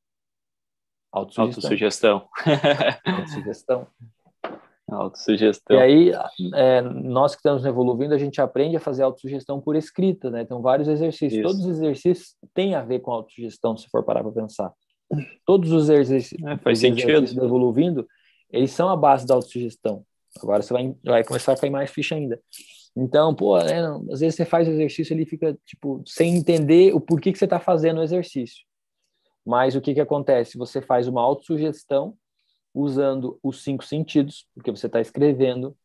[1.12, 2.23] Autossugestão.
[2.25, 2.29] Autossugestão.
[3.06, 3.88] Autossugestão.
[5.73, 6.12] E aí,
[6.53, 10.41] é, nós que estamos evoluindo, a gente aprende a fazer autossugestão por escrita, né?
[10.41, 11.34] Então, vários exercícios.
[11.34, 11.43] Isso.
[11.43, 14.71] Todos os exercícios têm a ver com autossugestão, se for parar para pensar.
[15.45, 18.08] Todos os exercícios, é, faz os exercícios do Evoluindo,
[18.51, 20.03] eles são a base da autossugestão.
[20.41, 22.39] Agora você vai, vai começar a cair mais ficha ainda.
[22.95, 27.01] Então, pô, né, às vezes você faz o exercício ele fica, tipo, sem entender o
[27.01, 28.63] porquê que você está fazendo o exercício.
[29.45, 30.58] Mas o que que acontece?
[30.58, 32.15] Você faz uma autossugestão
[32.73, 35.75] usando os cinco sentidos, porque você está escrevendo,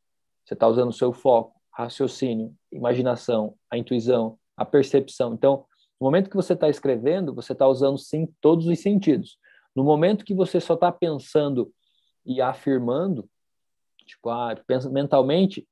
[0.45, 5.35] você está usando o seu foco, raciocínio, imaginação, a intuição, a percepção.
[5.35, 5.67] Então,
[6.01, 9.39] no momento que você está escrevendo, você está usando sim todos os sentidos.
[9.77, 11.73] No momento que você só está pensando
[12.25, 13.29] e afirmando,
[14.05, 15.69] tipo, ah, pensa mentalmente,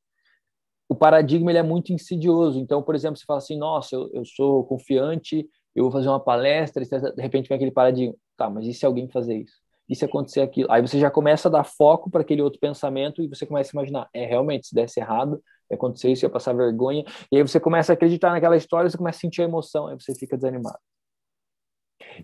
[0.89, 2.59] o paradigma ele é muito insidioso.
[2.59, 6.21] Então, por exemplo, você fala assim, nossa, eu, eu sou confiante, eu vou fazer uma
[6.21, 9.66] palestra, de repente vem aquele paradigma, tá, mas e se alguém fazer isso?
[9.89, 10.71] E se acontecer aquilo?
[10.71, 13.77] Aí você já começa a dar foco para aquele outro pensamento e você começa a
[13.77, 17.61] imaginar, é realmente, se desse errado, ia acontecer isso, ia passar vergonha, e aí você
[17.61, 20.79] começa a acreditar naquela história, você começa a sentir a emoção, aí você fica desanimado.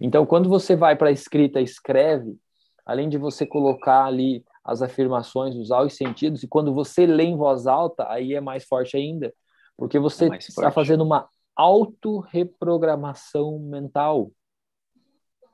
[0.00, 2.36] Então, quando você vai para a escrita, escreve,
[2.84, 7.36] além de você colocar ali as afirmações, usar os sentidos, e quando você lê em
[7.36, 9.34] voz alta, aí é mais forte ainda,
[9.76, 14.30] porque você é está fazendo uma autorreprogramação mental.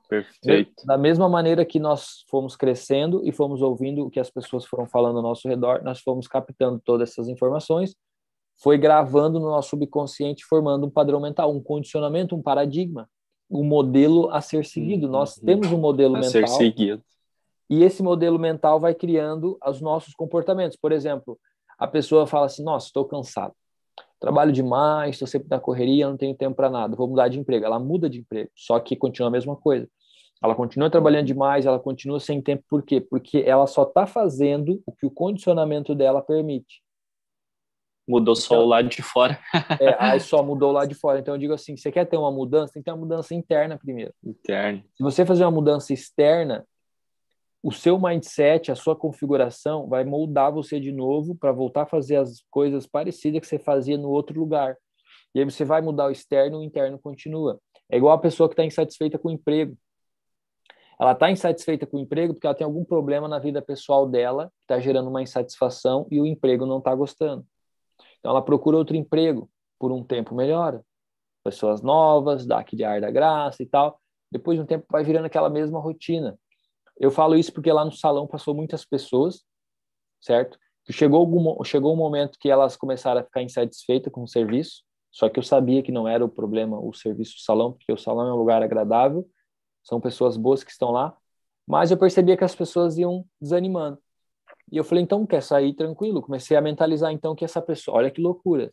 [0.08, 0.86] Perfeito.
[0.86, 4.86] Da mesma maneira que nós fomos crescendo e fomos ouvindo o que as pessoas foram
[4.86, 7.94] falando ao nosso redor, nós fomos captando todas essas informações,
[8.60, 13.08] foi gravando no nosso subconsciente, formando um padrão mental, um condicionamento, um paradigma,
[13.50, 15.06] um modelo a ser seguido.
[15.06, 15.12] Uhum.
[15.12, 16.32] Nós temos um modelo a mental.
[16.32, 17.02] Ser seguido.
[17.70, 20.76] E esse modelo mental vai criando os nossos comportamentos.
[20.76, 21.38] Por exemplo,
[21.78, 23.52] a pessoa fala assim: Nossa, estou cansado,
[24.18, 27.64] trabalho demais, estou sempre na correria, não tenho tempo para nada, vou mudar de emprego.
[27.64, 29.88] Ela muda de emprego, só que continua a mesma coisa.
[30.42, 33.00] Ela continua trabalhando demais, ela continua sem tempo, por quê?
[33.00, 36.82] Porque ela só está fazendo o que o condicionamento dela permite.
[38.08, 39.38] Mudou só então, o lado de fora.
[39.80, 41.18] é, aí só mudou o lado de fora.
[41.18, 43.76] Então eu digo assim, você quer ter uma mudança, tem que ter uma mudança interna
[43.76, 44.14] primeiro.
[44.24, 44.82] Interna.
[44.96, 46.64] Se você fazer uma mudança externa,
[47.62, 52.16] o seu mindset, a sua configuração vai moldar você de novo para voltar a fazer
[52.16, 54.76] as coisas parecidas que você fazia no outro lugar.
[55.34, 57.60] E aí você vai mudar o externo, o interno continua.
[57.90, 59.76] É igual a pessoa que está insatisfeita com o emprego.
[61.00, 64.46] Ela está insatisfeita com o emprego porque ela tem algum problema na vida pessoal dela,
[64.58, 67.46] que está gerando uma insatisfação e o emprego não está gostando.
[68.18, 70.84] Então ela procura outro emprego, por um tempo melhora.
[71.44, 74.00] Pessoas novas, dá aquele ar da graça e tal.
[74.30, 76.38] Depois de um tempo vai virando aquela mesma rotina.
[76.98, 79.44] Eu falo isso porque lá no salão passou muitas pessoas,
[80.20, 80.58] certo?
[80.90, 85.28] Chegou algum, chegou um momento que elas começaram a ficar insatisfeitas com o serviço, só
[85.28, 88.26] que eu sabia que não era o problema o serviço do salão, porque o salão
[88.26, 89.28] é um lugar agradável,
[89.88, 91.16] são pessoas boas que estão lá,
[91.66, 93.98] mas eu percebia que as pessoas iam desanimando.
[94.70, 96.20] E eu falei, então, quer sair tranquilo?
[96.20, 98.70] Comecei a mentalizar, então, que essa pessoa, olha que loucura.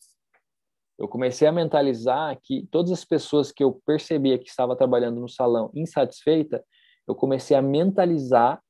[0.97, 5.30] Eu comecei a mentalizar que todas as pessoas que eu percebia que estava trabalhando no
[5.30, 6.62] salão insatisfeita,
[7.08, 8.62] eu comecei a mentalizar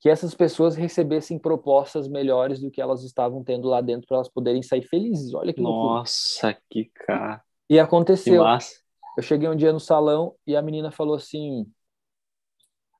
[0.00, 4.28] que essas pessoas recebessem propostas melhores do que elas estavam tendo lá dentro para elas
[4.28, 5.32] poderem sair felizes.
[5.32, 5.94] Olha que loucura.
[5.94, 7.42] Nossa, que cara.
[7.70, 8.44] E aconteceu.
[9.16, 11.66] Eu cheguei um dia no salão e a menina falou assim: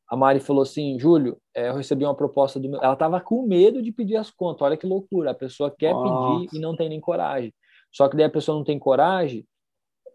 [0.08, 2.80] a Mari falou assim, Júlio, é, eu recebi uma proposta do meu.
[2.82, 4.62] Ela estava com medo de pedir as contas.
[4.62, 5.30] Olha que loucura.
[5.30, 6.40] A pessoa quer Nossa.
[6.40, 7.52] pedir e não tem nem coragem.
[7.90, 9.46] Só que daí a pessoa não tem coragem,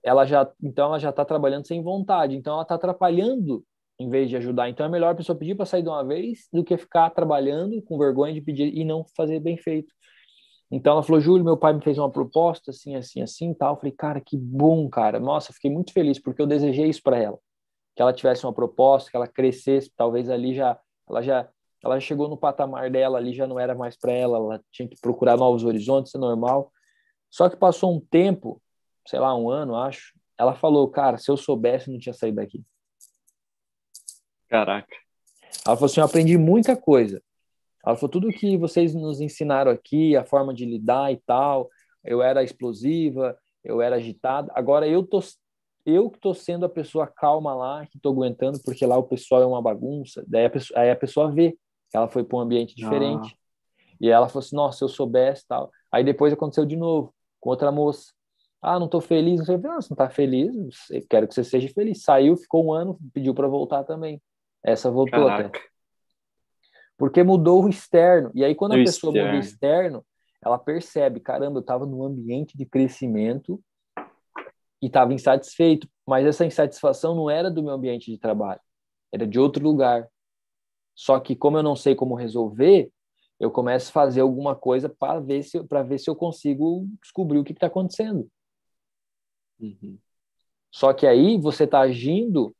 [0.04, 2.36] ela já, então ela já está trabalhando sem vontade.
[2.36, 3.64] Então ela está atrapalhando
[4.00, 4.70] em vez de ajudar.
[4.70, 7.82] Então é melhor a pessoa pedir para sair de uma vez do que ficar trabalhando
[7.82, 9.94] com vergonha de pedir e não fazer bem feito.
[10.72, 13.74] Então ela falou, Júlio, meu pai me fez uma proposta assim, assim, assim, tal.
[13.74, 15.20] Eu falei, cara, que bom, cara.
[15.20, 17.40] Nossa, fiquei muito feliz porque eu desejei isso para ela
[18.00, 21.50] que ela tivesse uma proposta, que ela crescesse, talvez ali já ela já
[21.84, 24.96] ela chegou no patamar dela, ali já não era mais para ela, ela tinha que
[25.02, 26.72] procurar novos horizontes, é normal.
[27.30, 28.62] Só que passou um tempo,
[29.06, 32.64] sei lá, um ano, acho, ela falou, cara, se eu soubesse, não tinha saído daqui.
[34.48, 34.96] Caraca.
[35.66, 37.22] Ela falou assim, eu aprendi muita coisa.
[37.90, 41.70] Ela falou, tudo que vocês nos ensinaram aqui, a forma de lidar e tal,
[42.04, 45.20] eu era explosiva, eu era agitada, agora eu tô
[45.86, 49.42] eu que estou sendo a pessoa calma lá, que estou aguentando, porque lá o pessoal
[49.42, 50.24] é uma bagunça.
[50.28, 51.58] Daí a pessoa, aí a pessoa vê
[51.90, 53.34] que ela foi para um ambiente diferente.
[53.34, 53.96] Ah.
[54.00, 55.72] E ela falou assim: nossa, se eu soubesse tal.
[55.92, 58.12] Aí depois aconteceu de novo, com outra moça.
[58.62, 59.48] Ah, não estou feliz.
[59.48, 62.04] Não não, você não está feliz, eu quero que você seja feliz.
[62.04, 64.22] Saiu, ficou um ano, pediu para voltar também.
[64.64, 65.48] Essa voltou Caraca.
[65.48, 65.70] até.
[67.00, 68.30] Porque mudou o externo.
[68.36, 69.32] E aí, quando a pessoa externo.
[69.32, 70.06] muda o externo,
[70.44, 73.64] ela percebe: caramba, eu estava num ambiente de crescimento
[74.82, 78.60] e estava insatisfeito, mas essa insatisfação não era do meu ambiente de trabalho,
[79.14, 80.10] era de outro lugar.
[80.94, 82.92] Só que como eu não sei como resolver,
[83.40, 87.40] eu começo a fazer alguma coisa para ver se para ver se eu consigo descobrir
[87.40, 88.30] o que está acontecendo.
[89.58, 89.98] Uhum.
[90.70, 92.54] Só que aí você está agindo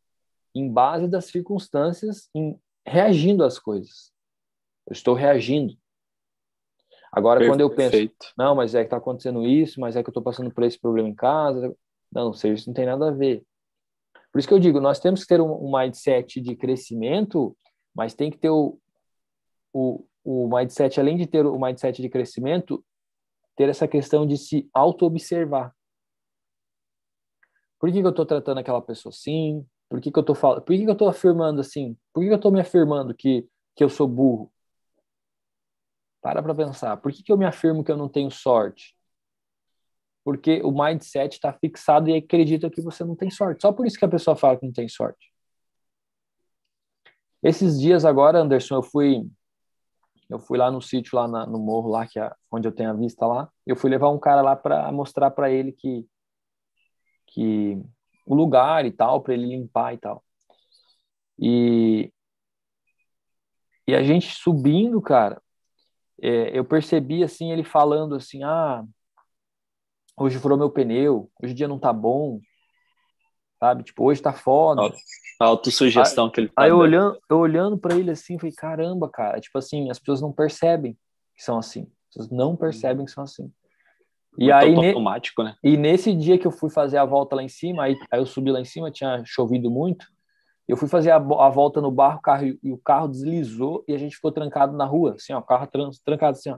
[0.56, 4.14] em base das circunstâncias, em, reagindo às coisas.
[4.90, 5.78] Eu estou reagindo.
[7.12, 7.54] Agora, Perfeito.
[7.54, 10.24] quando eu penso, não, mas é que está acontecendo isso, mas é que eu estou
[10.24, 11.76] passando por esse problema em casa,
[12.12, 13.44] não, serviço não tem nada a ver.
[14.32, 17.56] Por isso que eu digo, nós temos que ter um, um mindset de crescimento,
[17.96, 18.80] mas tem que ter o,
[19.74, 22.84] o, o mindset, além de ter o mindset de crescimento,
[23.56, 25.74] ter essa questão de se auto-observar.
[27.80, 29.66] Por que, que eu estou tratando aquela pessoa assim?
[29.90, 30.62] Por que, que eu estou falando?
[30.62, 31.98] Por que, que eu estou afirmando assim?
[32.14, 34.52] Por que, que eu estou me afirmando que, que eu sou burro?
[36.22, 36.98] Para para pensar.
[36.98, 38.96] Por que, que eu me afirmo que eu não tenho sorte?
[40.30, 43.64] porque o mindset está fixado e acredita que você não tem sorte.
[43.64, 45.34] Só por isso que a pessoa fala que não tem sorte.
[47.42, 49.28] Esses dias agora, Anderson, eu fui
[50.30, 52.92] eu fui lá no sítio lá na, no morro lá que é onde eu tenho
[52.92, 53.50] a vista lá.
[53.66, 56.06] Eu fui levar um cara lá para mostrar para ele que
[57.26, 57.82] que
[58.26, 60.24] o lugar e tal para ele limpar e tal.
[61.40, 62.14] E
[63.88, 65.42] e a gente subindo, cara,
[66.22, 68.84] é, eu percebi assim ele falando assim, ah,
[70.18, 72.40] hoje furou meu pneu, hoje o dia não tá bom,
[73.60, 73.84] sabe?
[73.84, 74.82] Tipo, hoje tá foda.
[75.40, 78.54] A autossugestão aí, que ele tá Aí eu olhando, eu olhando para ele assim, falei,
[78.54, 80.98] caramba, cara, tipo assim, as pessoas não percebem
[81.36, 81.84] que são assim.
[82.10, 83.52] As pessoas não percebem que são assim.
[84.38, 85.56] E aí, automático, né?
[85.64, 88.26] E nesse dia que eu fui fazer a volta lá em cima, aí, aí eu
[88.26, 90.06] subi lá em cima, tinha chovido muito.
[90.70, 93.94] Eu fui fazer a, a volta no barro, o carro, e o carro deslizou e
[93.94, 95.68] a gente ficou trancado na rua, assim, ó, o carro
[96.06, 96.58] trancado assim, ó.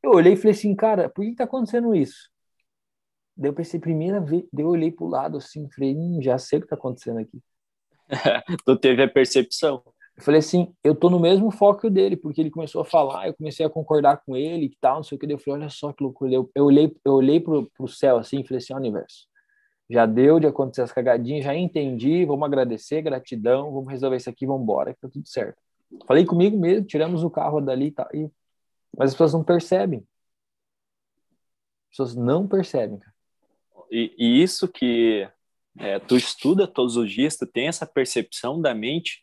[0.00, 2.30] Eu olhei e falei assim, cara, por que tá acontecendo isso?
[3.36, 6.60] Daí eu pensei, primeira vez, daí eu olhei pro lado assim, falei, hum, já sei
[6.60, 7.42] o que tá acontecendo aqui.
[8.64, 9.82] tu teve a percepção.
[10.16, 13.34] Eu falei assim, eu tô no mesmo foco dele, porque ele começou a falar, eu
[13.34, 15.32] comecei a concordar com ele e tal, não sei o que.
[15.32, 16.32] Eu falei, olha só que loucura.
[16.32, 19.26] Eu, eu olhei, eu olhei pro, pro céu assim falei assim, ó, universo,
[19.88, 24.46] já deu de acontecer as cagadinhas, já entendi, vamos agradecer, gratidão, vamos resolver isso aqui,
[24.46, 25.58] vamos embora, que tá tudo certo.
[26.06, 28.28] Falei comigo mesmo, tiramos o carro dali tá, e...
[28.96, 30.06] mas as pessoas não percebem.
[31.84, 33.14] As pessoas não percebem, cara.
[33.90, 35.26] E, e isso que
[35.78, 39.22] é, tu estuda todos os dias, tu tem essa percepção da mente,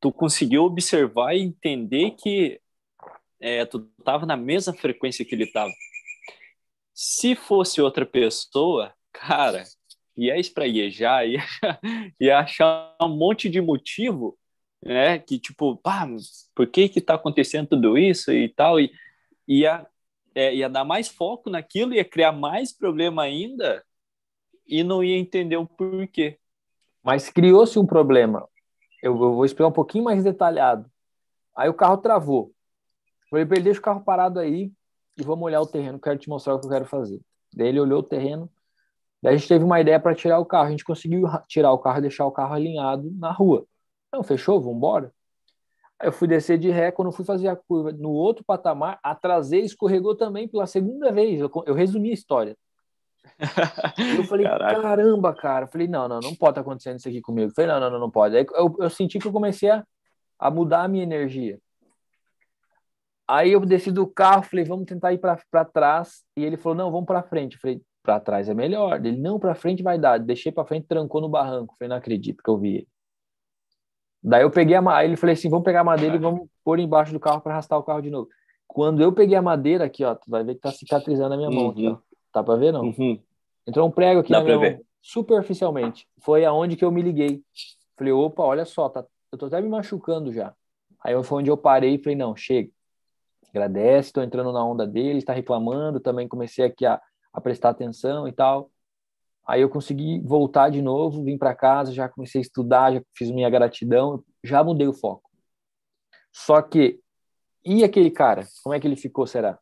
[0.00, 2.60] tu conseguiu observar e entender que
[3.40, 5.70] é, tu estava na mesma frequência que ele estava.
[6.92, 9.64] Se fosse outra pessoa, cara,
[10.16, 11.42] ia espraguejar, ia,
[12.20, 14.38] ia achar um monte de motivo,
[14.82, 15.18] né?
[15.18, 16.06] Que tipo, pá,
[16.54, 18.80] por que que tá acontecendo tudo isso e tal?
[18.80, 18.92] E
[19.46, 19.86] ia,
[20.34, 23.84] é, ia dar mais foco naquilo, ia criar mais problema ainda
[24.66, 26.38] e não ia entender o porquê.
[27.02, 28.46] Mas criou-se um problema.
[29.02, 30.90] Eu, eu, vou explicar um pouquinho mais detalhado.
[31.56, 32.52] Aí o carro travou.
[33.30, 34.72] Falei ele, deixa o carro parado aí
[35.16, 37.20] e vamos olhar o terreno, quero te mostrar o que eu quero fazer.
[37.52, 38.50] Daí ele olhou o terreno,
[39.22, 40.68] daí a gente teve uma ideia para tirar o carro.
[40.68, 43.66] A gente conseguiu tirar o carro e deixar o carro alinhado na rua.
[44.12, 45.12] Não, fechou, vamos embora.
[45.98, 48.98] Aí eu fui descer de ré, quando eu fui fazer a curva no outro patamar,
[49.02, 51.40] a traseira escorregou também pela segunda vez.
[51.40, 52.56] Eu, eu resumi a história.
[54.16, 54.80] eu falei, Caraca.
[54.80, 55.64] caramba, cara.
[55.66, 57.50] Eu falei, não, não, não pode estar acontecendo isso aqui comigo.
[57.50, 58.36] Eu falei, não, não, não, não pode.
[58.36, 59.84] Aí eu, eu senti que eu comecei a,
[60.38, 61.58] a mudar a minha energia.
[63.26, 66.24] Aí eu desci do carro, falei, vamos tentar ir para trás.
[66.36, 67.54] E ele falou, não, vamos para frente.
[67.54, 69.04] Eu falei, para trás é melhor.
[69.04, 70.18] Ele, não, para frente vai dar.
[70.18, 71.74] Deixei para frente, trancou no barranco.
[71.74, 72.88] Eu falei, não acredito que eu vi ele.
[74.22, 76.78] Daí eu peguei a madeira, ele falou assim, vamos pegar a madeira e vamos pôr
[76.78, 78.26] embaixo do carro para arrastar o carro de novo.
[78.66, 81.50] Quando eu peguei a madeira aqui, ó, tu vai ver que tá cicatrizando a minha
[81.50, 81.64] mão.
[81.64, 81.70] Uhum.
[81.70, 81.98] Aqui, ó.
[82.32, 82.80] Tá para ver, não?
[82.80, 83.20] Uhum.
[83.66, 84.72] Entrou um prego aqui Dá na minha ver.
[84.76, 86.08] mão, superficialmente.
[86.20, 87.42] Foi aonde que eu me liguei.
[87.94, 90.54] Falei, opa, olha só, tá, eu tô até me machucando já.
[91.04, 92.70] Aí foi onde eu parei e falei, não, chega.
[93.50, 97.00] Agradece, tô entrando na onda dele, está reclamando, também comecei aqui a,
[97.38, 98.70] a prestar atenção e tal.
[99.46, 103.30] Aí eu consegui voltar de novo, vim para casa, já comecei a estudar, já fiz
[103.30, 105.30] minha gratidão, já mudei o foco.
[106.30, 107.00] Só que,
[107.64, 108.46] e aquele cara?
[108.62, 109.58] Como é que ele ficou, será?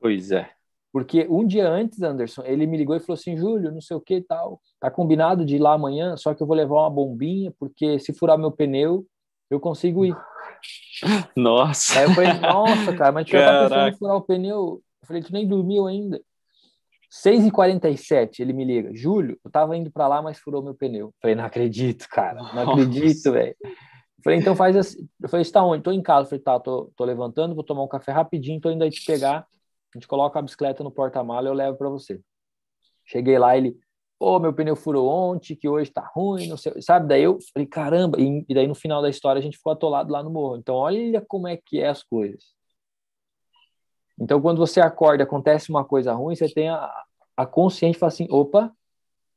[0.00, 0.50] Pois é.
[0.92, 4.00] Porque um dia antes, Anderson, ele me ligou e falou assim: Júlio, não sei o
[4.00, 4.60] que e tal.
[4.78, 8.12] Tá combinado de ir lá amanhã, só que eu vou levar uma bombinha, porque se
[8.12, 9.06] furar meu pneu,
[9.48, 10.14] eu consigo ir.
[11.34, 11.98] Nossa!
[11.98, 14.82] Aí eu falei: Nossa, cara, mas tu já tá pensando em furar o pneu?
[15.00, 16.20] Eu falei: Tu nem dormiu ainda.
[17.12, 21.08] 6h47, ele me liga: Júlio, eu tava indo para lá, mas furou meu pneu.
[21.08, 22.70] Eu falei: Não acredito, cara, não Nossa.
[22.72, 23.56] acredito, velho.
[24.24, 25.08] Falei, então faz assim.
[25.20, 25.82] Eu falei, está onde?
[25.82, 26.26] Tô em casa.
[26.26, 29.04] Eu falei, tá, tô, tô levantando, vou tomar um café rapidinho, tô indo aí te
[29.04, 29.44] pegar
[29.94, 32.20] a gente coloca a bicicleta no porta-mala e eu levo para você.
[33.04, 33.76] Cheguei lá, ele,
[34.18, 37.06] pô, meu pneu furou ontem, que hoje tá ruim, não sei, sabe?
[37.06, 40.10] Daí eu falei, caramba, e, e daí no final da história a gente ficou atolado
[40.10, 40.56] lá no morro.
[40.56, 42.42] Então, olha como é que é as coisas.
[44.18, 47.04] Então, quando você acorda, acontece uma coisa ruim, você tem a,
[47.36, 48.72] a consciência e fala assim, opa,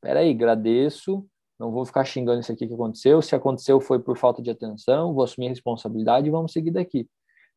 [0.01, 1.25] peraí, agradeço,
[1.59, 5.13] não vou ficar xingando isso aqui que aconteceu, se aconteceu foi por falta de atenção,
[5.13, 7.09] vou assumir a responsabilidade e vamos seguir daqui.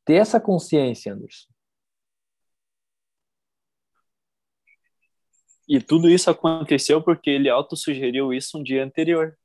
[0.05, 1.49] Ter essa consciência, Anderson,
[5.69, 9.37] E tudo isso aconteceu porque ele autossugeriu isso um dia anterior.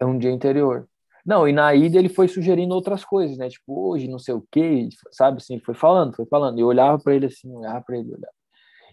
[0.00, 0.88] É um dia anterior.
[1.26, 3.48] Não, e na ida ele foi sugerindo outras coisas, né?
[3.48, 5.38] Tipo, hoje não sei o quê, sabe?
[5.38, 6.58] Assim, foi falando, foi falando.
[6.58, 8.32] E eu olhava para ele assim, olhava para ele, olhava.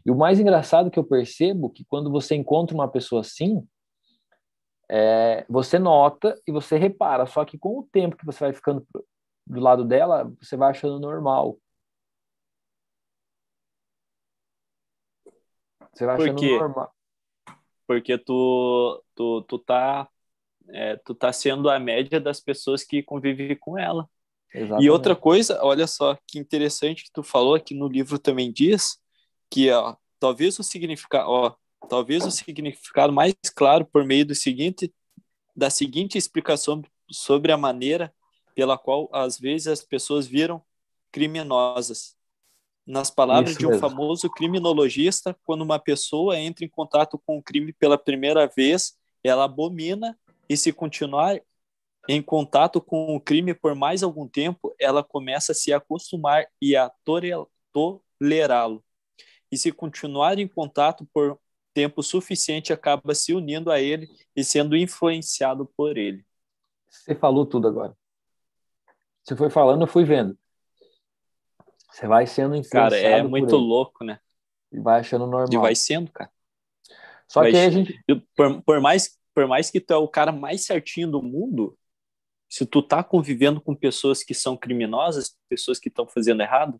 [0.03, 3.63] E o mais engraçado que eu percebo que quando você encontra uma pessoa assim,
[4.89, 7.27] é, você nota e você repara.
[7.27, 8.85] Só que com o tempo que você vai ficando
[9.45, 11.57] do lado dela, você vai achando normal.
[15.93, 16.91] Você vai achando Por normal.
[17.85, 20.09] Porque tu, tu, tu, tá,
[20.69, 24.07] é, tu tá sendo a média das pessoas que convivem com ela.
[24.53, 24.85] Exatamente.
[24.85, 28.97] E outra coisa, olha só que interessante que tu falou aqui no livro também diz
[29.49, 31.55] que ó, talvez o significado, ó,
[31.89, 34.93] talvez o significado mais claro por meio do seguinte
[35.55, 38.13] da seguinte explicação sobre a maneira
[38.55, 40.61] pela qual às vezes as pessoas viram
[41.11, 42.15] criminosas.
[42.85, 43.87] Nas palavras Isso de um mesmo.
[43.87, 49.45] famoso criminologista, quando uma pessoa entra em contato com o crime pela primeira vez, ela
[49.45, 50.17] abomina
[50.49, 51.39] e se continuar
[52.07, 56.75] em contato com o crime por mais algum tempo, ela começa a se acostumar e
[56.75, 56.91] a
[57.73, 58.83] tolerá-lo.
[59.51, 61.39] E se continuar em contato por
[61.73, 66.25] tempo suficiente, acaba se unindo a ele e sendo influenciado por ele.
[66.89, 67.95] Você falou tudo agora.
[69.23, 70.37] Você foi falando, eu fui vendo.
[71.89, 72.95] Você vai sendo influenciado.
[72.95, 74.19] Cara, é muito louco, né?
[74.71, 75.47] E vai achando normal.
[75.51, 76.31] E vai sendo, cara.
[77.27, 78.03] Só vai, que a gente.
[78.35, 81.77] Por, por, mais, por mais que tu é o cara mais certinho do mundo,
[82.49, 86.79] se tu tá convivendo com pessoas que são criminosas, pessoas que estão fazendo errado,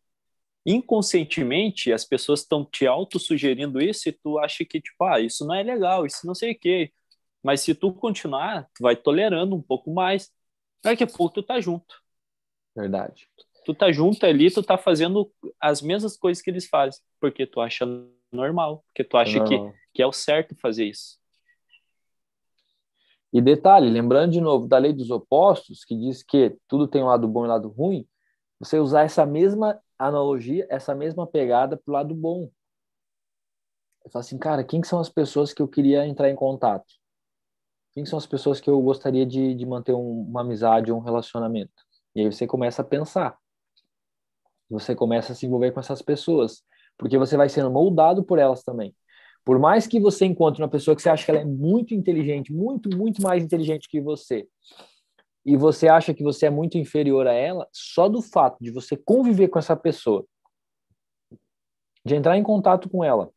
[0.65, 5.55] inconscientemente as pessoas estão te auto-sugerindo isso e tu acha que, tipo, ah, isso não
[5.55, 6.93] é legal, isso não sei o quê.
[7.41, 10.31] Mas se tu continuar, tu vai tolerando um pouco mais.
[10.81, 12.01] Daqui a pouco tu tá junto.
[12.75, 13.27] Verdade.
[13.65, 17.59] Tu tá junto ali, tu tá fazendo as mesmas coisas que eles fazem, porque tu
[17.59, 17.85] acha
[18.31, 19.57] normal, porque tu acha que,
[19.93, 21.22] que é o certo fazer isso.
[23.33, 27.07] E detalhe, lembrando de novo da lei dos opostos, que diz que tudo tem um
[27.07, 28.07] lado bom e um lado ruim,
[28.59, 32.51] você usar essa mesma analogia, essa mesma pegada para o lado bom.
[34.05, 36.85] Eu falo assim, cara, quem são as pessoas que eu queria entrar em contato?
[37.93, 41.01] Quem são as pessoas que eu gostaria de, de manter um, uma amizade ou um
[41.01, 41.73] relacionamento?
[42.15, 43.35] E aí você começa a pensar.
[44.69, 46.63] Você começa a se envolver com essas pessoas,
[46.97, 48.95] porque você vai sendo moldado por elas também.
[49.45, 52.53] Por mais que você encontre uma pessoa que você acha que ela é muito inteligente,
[52.53, 54.47] muito, muito mais inteligente que você,
[55.45, 58.95] e você acha que você é muito inferior a ela, só do fato de você
[58.95, 60.25] conviver com essa pessoa,
[62.05, 63.29] de entrar em contato com ela,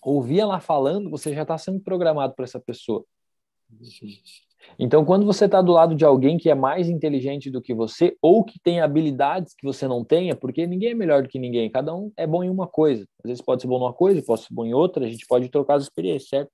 [0.00, 3.04] ouvir ela falando, você já está sendo programado por essa pessoa.
[4.78, 8.16] Então, quando você está do lado de alguém que é mais inteligente do que você,
[8.20, 11.70] ou que tem habilidades que você não tenha, porque ninguém é melhor do que ninguém,
[11.70, 13.06] cada um é bom em uma coisa.
[13.24, 15.48] Às vezes pode ser bom numa coisa, pode ser bom em outra, a gente pode
[15.48, 16.50] trocar as experiências, certo?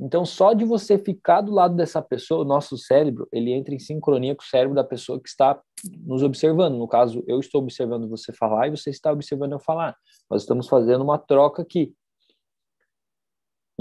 [0.00, 3.78] Então, só de você ficar do lado dessa pessoa, o nosso cérebro, ele entra em
[3.78, 5.60] sincronia com o cérebro da pessoa que está
[6.04, 6.76] nos observando.
[6.76, 9.94] No caso, eu estou observando você falar e você está observando eu falar.
[10.28, 11.94] Nós estamos fazendo uma troca aqui.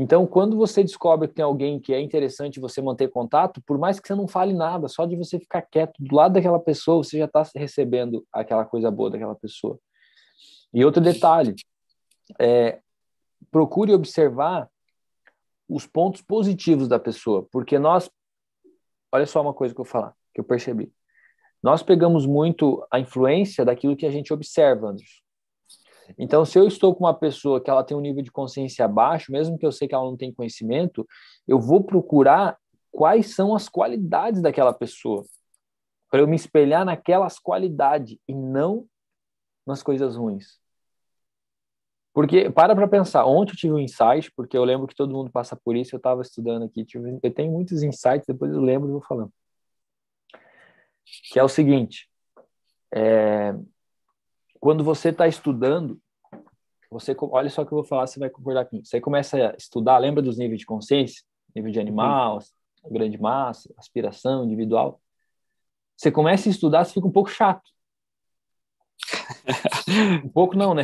[0.02, 4.00] Então, quando você descobre que tem alguém que é interessante você manter contato, por mais
[4.00, 7.20] que você não fale nada, só de você ficar quieto do lado daquela pessoa, você
[7.20, 9.78] já está recebendo aquela coisa boa daquela pessoa.
[10.74, 11.54] E outro detalhe,
[12.40, 12.80] é,
[13.52, 14.68] procure observar
[15.70, 18.10] os pontos positivos da pessoa, porque nós,
[19.12, 20.92] olha só uma coisa que eu vou falar, que eu percebi.
[21.62, 25.22] Nós pegamos muito a influência daquilo que a gente observa, Anderson.
[26.18, 29.32] Então, se eu estou com uma pessoa que ela tem um nível de consciência baixo,
[29.32, 31.08] mesmo que eu sei que ela não tem conhecimento,
[31.48, 32.58] eu vou procurar
[32.92, 35.24] quais são as qualidades daquela pessoa,
[36.10, 38.86] para eu me espelhar naquelas qualidades e não
[39.66, 40.60] nas coisas ruins.
[42.14, 45.32] Porque, para para pensar, ontem eu tive um insight, porque eu lembro que todo mundo
[45.32, 48.90] passa por isso, eu estava estudando aqui, tive, eu tenho muitos insights, depois eu lembro
[48.90, 49.32] e vou falando.
[51.32, 52.10] Que é o seguinte,
[52.94, 53.54] é,
[54.62, 56.00] quando você está estudando,
[56.90, 58.86] você olha só o que eu vou falar, você vai concordar comigo.
[58.86, 61.24] Você começa a estudar, lembra dos níveis de consciência?
[61.56, 62.40] Nível de animal,
[62.84, 62.94] uhum.
[62.94, 65.02] grande massa, aspiração, individual.
[65.98, 67.68] Você começa a estudar, você fica um pouco chato.
[70.24, 70.84] um pouco não, né?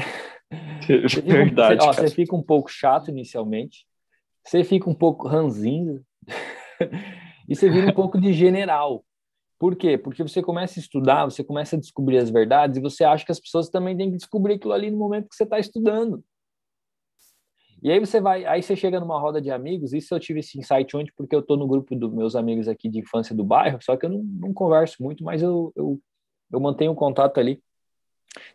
[0.81, 1.83] Você Verdade.
[1.83, 3.85] Você, ó, você fica um pouco chato inicialmente,
[4.43, 6.03] você fica um pouco ranzinho,
[7.47, 9.05] e você vira um pouco de general.
[9.59, 9.97] Por quê?
[9.97, 13.31] Porque você começa a estudar, você começa a descobrir as verdades e você acha que
[13.31, 16.23] as pessoas também têm que descobrir aquilo ali no momento que você está estudando.
[17.81, 20.57] E aí você vai, aí você chega numa roda de amigos, isso eu tive esse
[20.57, 23.79] insight ontem porque eu estou no grupo dos meus amigos aqui de infância do bairro,
[23.81, 25.99] só que eu não, não converso muito, mas eu, eu,
[26.51, 27.61] eu mantenho o contato ali.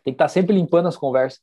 [0.03, 1.41] Tem que estar tá sempre limpando as conversas.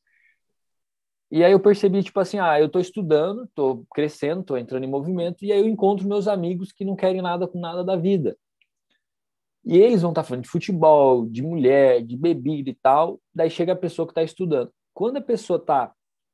[1.30, 4.90] E aí eu percebi, tipo assim, ah, eu estou estudando, estou crescendo, estou entrando em
[4.90, 8.36] movimento, e aí eu encontro meus amigos que não querem nada com nada da vida.
[9.64, 13.20] E eles vão estar tá falando de futebol, de mulher, de bebida e tal.
[13.34, 14.72] Daí chega a pessoa que está estudando.
[14.94, 15.92] Quando a pessoa está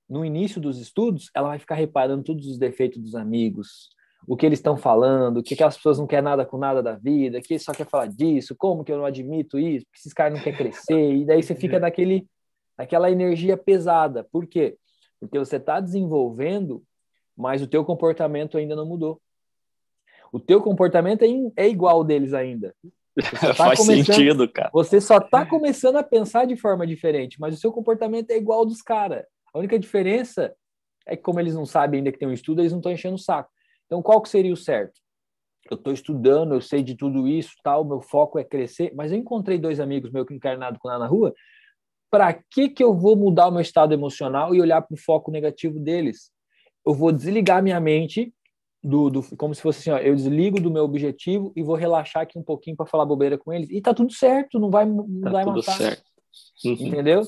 [0.09, 3.91] no início dos estudos, ela vai ficar reparando todos os defeitos dos amigos,
[4.27, 7.41] o que eles estão falando, que aquelas pessoas não querem nada com nada da vida,
[7.41, 10.43] que só quer falar disso, como que eu não admito isso, que esses caras não
[10.43, 11.15] querem crescer.
[11.15, 12.27] E daí você fica naquele,
[12.79, 14.25] naquela energia pesada.
[14.25, 14.77] Por quê?
[15.21, 16.83] Porque você está desenvolvendo,
[17.37, 19.21] mas o teu comportamento ainda não mudou.
[20.33, 22.75] O teu comportamento é, é igual deles ainda.
[23.41, 24.71] Tá Faz sentido, cara.
[24.73, 28.61] Você só está começando a pensar de forma diferente, mas o seu comportamento é igual
[28.61, 29.25] ao dos caras.
[29.55, 30.55] A única diferença
[31.07, 33.15] é que, como eles não sabem ainda que tem um estudo, eles não estão enchendo
[33.15, 33.51] o saco.
[33.87, 35.01] Então, qual que seria o certo?
[35.71, 39.19] Eu estou estudando, eu sei de tudo isso, tal, meu foco é crescer, mas eu
[39.19, 41.35] encontrei dois amigos meus que nada com nada na rua.
[42.11, 45.31] Para que, que eu vou mudar o meu estado emocional e olhar para o foco
[45.31, 46.31] negativo deles?
[46.87, 48.33] Eu vou desligar minha mente
[48.87, 52.23] do, do, como se fosse assim, ó, eu desligo do meu objetivo e vou relaxar
[52.23, 53.69] aqui um pouquinho para falar bobeira com eles.
[53.69, 55.77] E tá tudo certo, não vai, não tá vai tudo matar.
[55.77, 56.05] Certo.
[56.65, 56.73] Uhum.
[56.73, 57.23] Entendeu?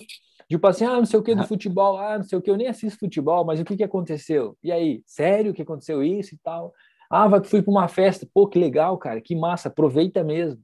[0.48, 2.56] Tipo assim, ah, não sei o que do futebol, ah, não sei o que, eu
[2.56, 4.56] nem assisto futebol, mas o que que aconteceu?
[4.62, 6.72] E aí, sério que aconteceu isso e tal?
[7.10, 10.60] Ah, vai, fui para uma festa, pô, que legal, cara, que massa, aproveita mesmo.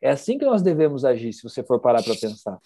[0.00, 2.58] É assim que nós devemos agir, se você for parar para pensar.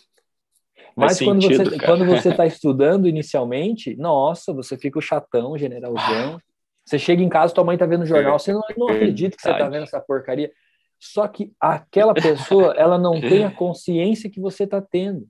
[0.94, 6.38] Mas quando, sentido, você, quando você está estudando inicialmente, nossa, você fica o chatão, generalzão,
[6.84, 9.42] Você chega em casa, tua mãe tá vendo o jornal, você não, não acredita que
[9.42, 10.50] você tá vendo essa porcaria.
[10.98, 15.26] Só que aquela pessoa, ela não tem a consciência que você tá tendo.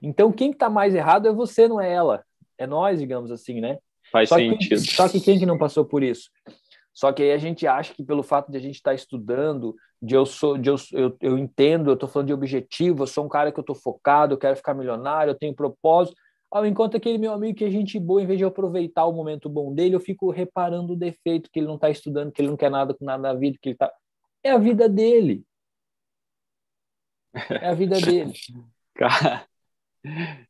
[0.00, 2.24] Então, quem está mais errado é você, não é ela.
[2.58, 3.78] É nós, digamos assim, né?
[4.10, 4.80] Faz só sentido.
[4.80, 6.30] Que, só que quem que não passou por isso?
[6.92, 9.74] Só que aí a gente acha que pelo fato de a gente estar tá estudando,
[10.00, 13.24] de eu sou, de eu, eu, eu entendo, eu estou falando de objetivo, eu sou
[13.24, 16.16] um cara que eu estou focado, eu quero ficar milionário, eu tenho propósito.
[16.56, 19.46] Ao enquanto aquele meu amigo que é gente boa, em vez de aproveitar o momento
[19.46, 22.56] bom dele, eu fico reparando o defeito, que ele não está estudando, que ele não
[22.56, 23.92] quer nada com nada na vida, que ele tá.
[24.42, 25.44] É a vida dele.
[27.50, 28.32] É a vida dele.
[28.96, 29.46] Cara,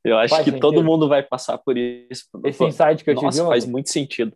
[0.04, 0.60] eu acho faz que sentido.
[0.60, 2.28] todo mundo vai passar por isso.
[2.44, 4.32] Esse insight que eu Nossa, tive faz muito sentido.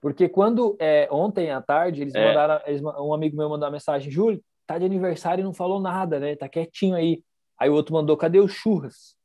[0.00, 2.26] Porque quando é, ontem à tarde eles é.
[2.26, 5.78] mandaram, eles, um amigo meu mandou uma mensagem, Júlio, tá de aniversário e não falou
[5.78, 6.34] nada, né?
[6.34, 7.22] Tá quietinho aí.
[7.56, 9.19] Aí o outro mandou, cadê os churras?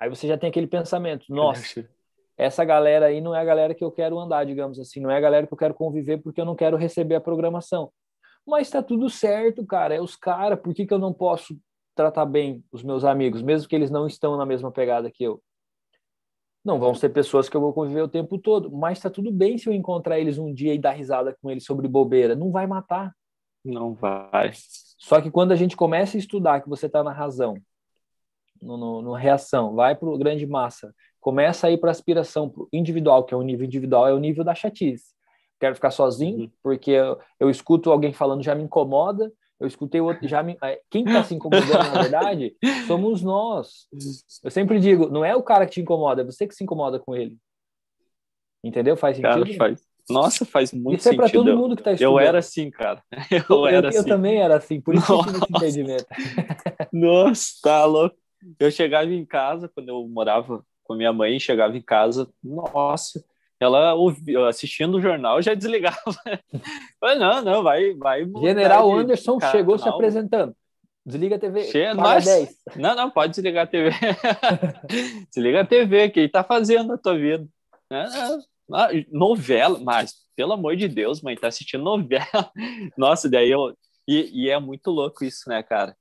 [0.00, 1.86] Aí você já tem aquele pensamento, nossa,
[2.36, 5.16] essa galera aí não é a galera que eu quero andar, digamos assim, não é
[5.18, 7.92] a galera que eu quero conviver porque eu não quero receber a programação.
[8.46, 11.54] Mas tá tudo certo, cara, é os caras, por que, que eu não posso
[11.94, 15.42] tratar bem os meus amigos, mesmo que eles não estão na mesma pegada que eu.
[16.64, 19.58] Não vão ser pessoas que eu vou conviver o tempo todo, mas está tudo bem
[19.58, 22.34] se eu encontrar eles um dia e dar risada com eles sobre bobeira.
[22.34, 23.14] Não vai matar.
[23.64, 24.52] Não vai.
[24.54, 27.56] Só que quando a gente começa a estudar que você está na razão,
[28.60, 32.64] no, no, no, reação, vai para o grande massa, começa a ir para aspiração, para
[32.72, 35.14] individual, que é o nível individual, é o nível da chatice.
[35.58, 36.50] Quero ficar sozinho, uhum.
[36.62, 39.30] porque eu, eu escuto alguém falando já me incomoda,
[39.60, 42.56] eu escutei outro, já me, é, quem está se incomodando, na verdade,
[42.86, 43.86] somos nós.
[44.42, 46.98] Eu sempre digo, não é o cara que te incomoda, é você que se incomoda
[46.98, 47.36] com ele.
[48.64, 48.96] Entendeu?
[48.96, 49.44] Faz sentido?
[49.44, 49.90] Cara, faz.
[50.08, 51.24] Nossa, faz muito Isso sentido.
[51.24, 52.12] Isso é para todo mundo que está estudando.
[52.12, 53.02] Eu era assim, cara.
[53.30, 54.08] Eu, eu era eu, assim.
[54.08, 55.30] também era assim, por isso Nossa.
[55.30, 56.06] que eu tive esse entendimento.
[56.92, 58.16] Nossa, tá louco.
[58.58, 63.24] Eu chegava em casa, quando eu morava com minha mãe, chegava em casa, nossa,
[63.60, 65.96] ela ouvia, assistindo o jornal já desligava.
[67.18, 68.26] não, não, vai, vai.
[68.40, 69.52] General Anderson canal.
[69.52, 70.54] chegou se apresentando.
[71.04, 71.64] Desliga a TV.
[71.64, 71.94] Che...
[71.94, 72.24] Nós...
[72.24, 72.56] 10.
[72.76, 73.90] Não, não, pode desligar a TV.
[75.32, 77.46] Desliga a TV, que ele tá fazendo na tua vida.
[79.10, 82.50] Novela, mas pelo amor de Deus, mãe, tá assistindo novela.
[82.96, 83.76] Nossa, daí eu.
[84.08, 85.94] E, e é muito louco isso, né, cara?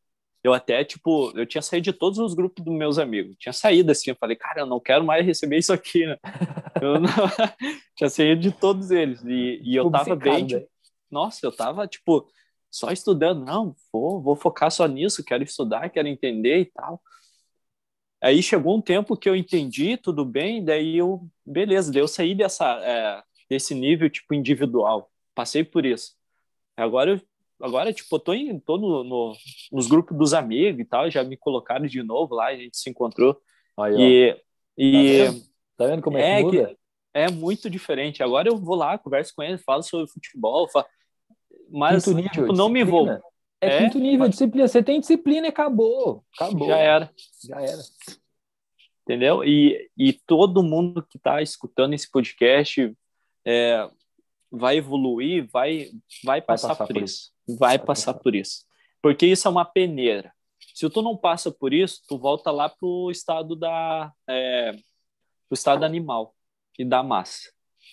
[0.44, 3.36] Eu até, tipo, eu tinha saído de todos os grupos dos meus amigos.
[3.38, 6.18] Tinha saído assim, eu falei, cara, eu não quero mais receber isso aqui, né?
[6.82, 7.10] Eu não...
[7.96, 9.22] tinha saído de todos eles.
[9.26, 10.66] E, e eu tava bem, tipo,
[11.12, 12.26] nossa, eu tava, tipo,
[12.72, 13.44] só estudando.
[13.44, 17.02] Não, vou, vou focar só nisso, quero estudar, quero entender e tal.
[18.22, 22.34] Aí chegou um tempo que eu entendi, tudo bem, daí eu, beleza, daí eu saí
[22.36, 25.12] dessa, é, desse nível, tipo, individual.
[25.36, 26.16] Passei por isso.
[26.78, 27.22] Agora eu
[27.62, 29.34] agora, tipo, eu tô, em, tô no, no,
[29.72, 32.90] nos grupos dos amigos e tal, já me colocaram de novo lá, a gente se
[32.90, 33.40] encontrou.
[33.78, 34.36] Aí,
[34.78, 35.44] e, e tá, vendo?
[35.78, 36.68] tá vendo como é, é que muda?
[36.68, 36.78] Que
[37.14, 38.24] é muito diferente.
[38.24, 40.86] Agora eu vou lá, converso com ele, falo sobre futebol, falo,
[41.70, 43.10] mas nível, tipo, não me vou.
[43.10, 43.20] É,
[43.62, 44.32] é quinto nível, mas...
[44.32, 44.68] disciplina.
[44.68, 46.24] Você tem disciplina e acabou.
[46.36, 46.68] Acabou.
[46.68, 47.12] Já era.
[47.44, 47.82] Já era.
[49.04, 49.44] Entendeu?
[49.44, 52.96] E, e todo mundo que está escutando esse podcast
[53.46, 53.90] é,
[54.52, 55.90] vai evoluir, vai,
[56.24, 57.32] vai, passar, vai passar por, por isso.
[57.58, 58.66] Vai, passar, passar por isso.
[59.02, 60.34] Porque isso é uma peneira.
[60.74, 65.84] Se tu não passa por isso, tu volta lá pro estado da é, pro estado
[65.84, 66.36] animal
[66.78, 67.52] e da massa.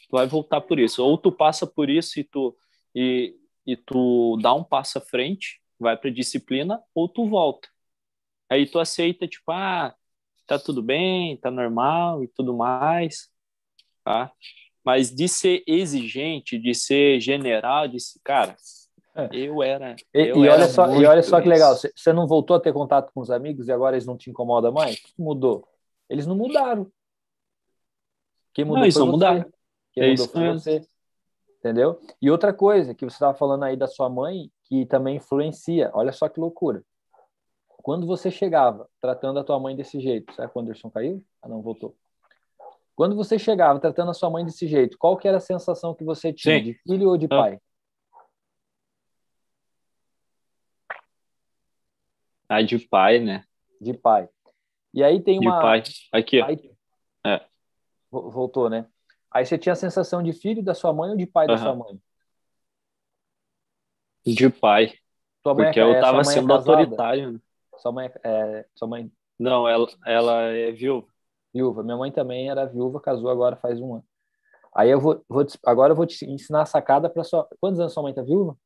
[0.09, 1.02] Tu vai voltar por isso.
[1.02, 2.57] Ou tu passa por isso e tu
[2.94, 3.34] e,
[3.66, 7.68] e tu dá um passo à frente, vai para disciplina, ou tu volta.
[8.48, 9.94] Aí tu aceita tipo, ah,
[10.46, 13.28] tá tudo bem, tá normal e tudo mais,
[14.04, 14.32] tá?
[14.84, 18.57] Mas de ser exigente, de ser general, de ser, cara,
[19.16, 19.28] é.
[19.32, 19.96] eu era.
[20.14, 22.60] E, eu e, era olha só, e olha só que legal, você não voltou a
[22.60, 24.96] ter contato com os amigos e agora eles não te incomodam mais?
[24.96, 25.66] O que mudou?
[26.08, 26.90] Eles não mudaram.
[28.52, 29.44] Quem mudou não, eles não mudaram.
[29.92, 30.82] Quem é mudou foi você.
[31.58, 32.00] Entendeu?
[32.22, 35.90] E outra coisa que você estava falando aí da sua mãe, que também influencia.
[35.94, 36.82] Olha só que loucura.
[37.68, 41.24] Quando você chegava tratando a tua mãe desse jeito, sabe quando o Anderson caiu?
[41.42, 41.96] Ah, não, voltou.
[42.96, 46.02] Quando você chegava tratando a sua mãe desse jeito, qual que era a sensação que
[46.02, 46.64] você tinha, Sim.
[46.64, 47.60] de filho ou de pai?
[52.49, 53.44] Ah, de pai, né?
[53.80, 54.28] De pai.
[54.94, 55.57] E aí tem uma...
[55.57, 55.82] De pai.
[56.12, 56.72] Aqui, aí...
[57.24, 57.44] É.
[58.11, 58.86] Voltou, né?
[59.30, 61.55] Aí você tinha a sensação de filho da sua mãe ou de pai uhum.
[61.55, 62.01] da sua mãe?
[64.24, 64.94] De pai.
[65.42, 67.32] Porque é, eu tava sendo é autoritário.
[67.32, 67.40] Né?
[67.78, 69.12] Sua mãe é, sua mãe...
[69.38, 71.07] Não, ela, ela é viúva.
[71.53, 71.82] Viúva.
[71.82, 74.05] Minha mãe também era viúva, casou agora faz um ano.
[74.74, 77.49] Aí eu vou, vou te, agora eu vou te ensinar a sacada para sua.
[77.61, 78.57] Quantos anos sua mãe tá viúva?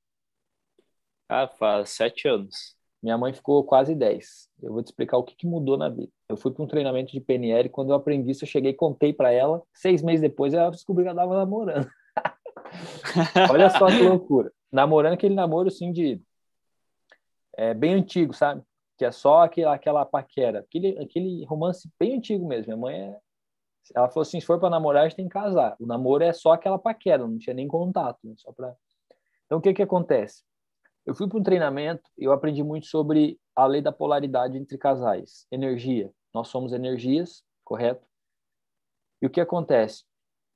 [1.29, 2.77] Ah, faz sete anos.
[3.03, 4.49] Minha mãe ficou quase dez.
[4.63, 6.13] Eu vou te explicar o que, que mudou na vida.
[6.29, 7.69] Eu fui para um treinamento de PNL.
[7.71, 9.63] Quando eu aprendi isso, eu cheguei e contei para ela.
[9.73, 11.89] Seis meses depois, ela descobriu que ela estava namorando.
[13.51, 14.53] Olha só que loucura.
[14.71, 16.21] Namorando aquele namoro, assim, de...
[17.57, 18.63] É, bem antigo, sabe?
[18.99, 20.61] Que é só aquela, aquela paquera.
[20.61, 22.67] Aquele, aquele romance bem antigo mesmo.
[22.67, 23.19] Minha mãe é...
[23.95, 25.75] Ela falou assim, se for para namorar, a gente tem que casar.
[25.81, 28.19] O namoro é só aquela paquera, não tinha nem contato.
[28.23, 28.35] Né?
[28.37, 28.75] Só pra...
[29.47, 30.45] Então, o que que acontece?
[31.07, 34.77] Eu fui para um treinamento e eu aprendi muito sobre a lei da polaridade entre
[34.77, 35.47] casais.
[35.51, 36.11] Energia.
[36.33, 38.07] Nós somos energias, correto?
[39.21, 40.05] E o que acontece?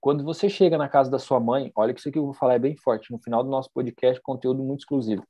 [0.00, 2.54] Quando você chega na casa da sua mãe, olha que isso aqui eu vou falar
[2.54, 3.10] é bem forte.
[3.10, 5.26] No final do nosso podcast, conteúdo muito exclusivo.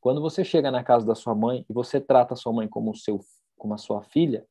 [0.00, 2.96] Quando você chega na casa da sua mãe e você trata a sua mãe como
[2.96, 3.20] seu,
[3.56, 4.46] como a sua filha,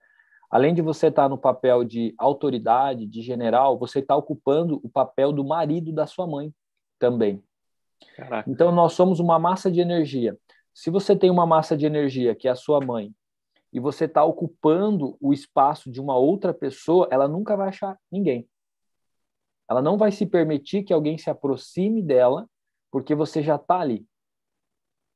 [0.49, 5.33] além de você estar no papel de autoridade, de general, você está ocupando o papel
[5.33, 6.53] do marido da sua mãe
[6.99, 7.43] também.
[8.15, 8.49] Caraca.
[8.49, 10.37] Então, nós somos uma massa de energia.
[10.73, 13.13] Se você tem uma massa de energia, que é a sua mãe,
[13.73, 18.47] e você está ocupando o espaço de uma outra pessoa, ela nunca vai achar ninguém.
[19.69, 22.47] Ela não vai se permitir que alguém se aproxime dela,
[22.91, 24.05] porque você já está ali.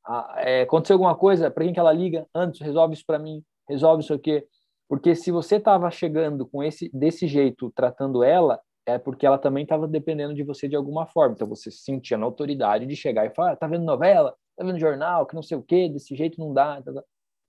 [0.05, 2.27] Ah, é, aconteceu alguma coisa, para quem que ela liga?
[2.33, 4.45] Antes, resolve isso para mim, resolve isso aqui.
[4.87, 9.63] Porque se você estava chegando com esse desse jeito, tratando ela, é porque ela também
[9.63, 11.33] estava dependendo de você de alguma forma.
[11.33, 14.63] Então você se sentia na autoridade de chegar e falar: ah, tá vendo novela, tá
[14.63, 16.81] vendo jornal, que não sei o quê, desse jeito não dá.
[16.81, 17.03] Tá, tá.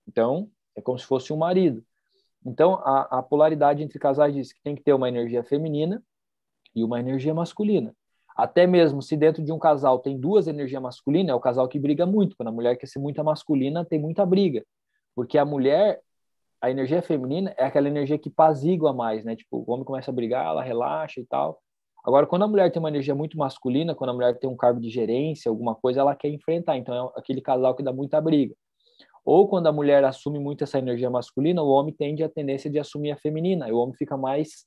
[0.09, 1.85] Então é como se fosse um marido.
[2.45, 6.03] Então a, a polaridade entre casais diz que tem que ter uma energia feminina
[6.75, 7.95] e uma energia masculina.
[8.37, 11.79] Até mesmo se dentro de um casal tem duas energias masculinas, é o casal que
[11.79, 12.37] briga muito.
[12.37, 14.65] Quando a mulher quer ser muito masculina, tem muita briga.
[15.15, 16.03] Porque a mulher,
[16.61, 19.37] a energia feminina é aquela energia que pazigua mais, né?
[19.37, 21.61] Tipo, o homem começa a brigar, ela relaxa e tal.
[22.05, 24.81] Agora, quando a mulher tem uma energia muito masculina, quando a mulher tem um cargo
[24.81, 26.77] de gerência, alguma coisa, ela quer enfrentar.
[26.77, 28.55] Então, é aquele casal que dá muita briga.
[29.25, 32.79] Ou quando a mulher assume muito essa energia masculina, o homem tende a tendência de
[32.79, 33.69] assumir a feminina.
[33.69, 34.65] E o homem fica mais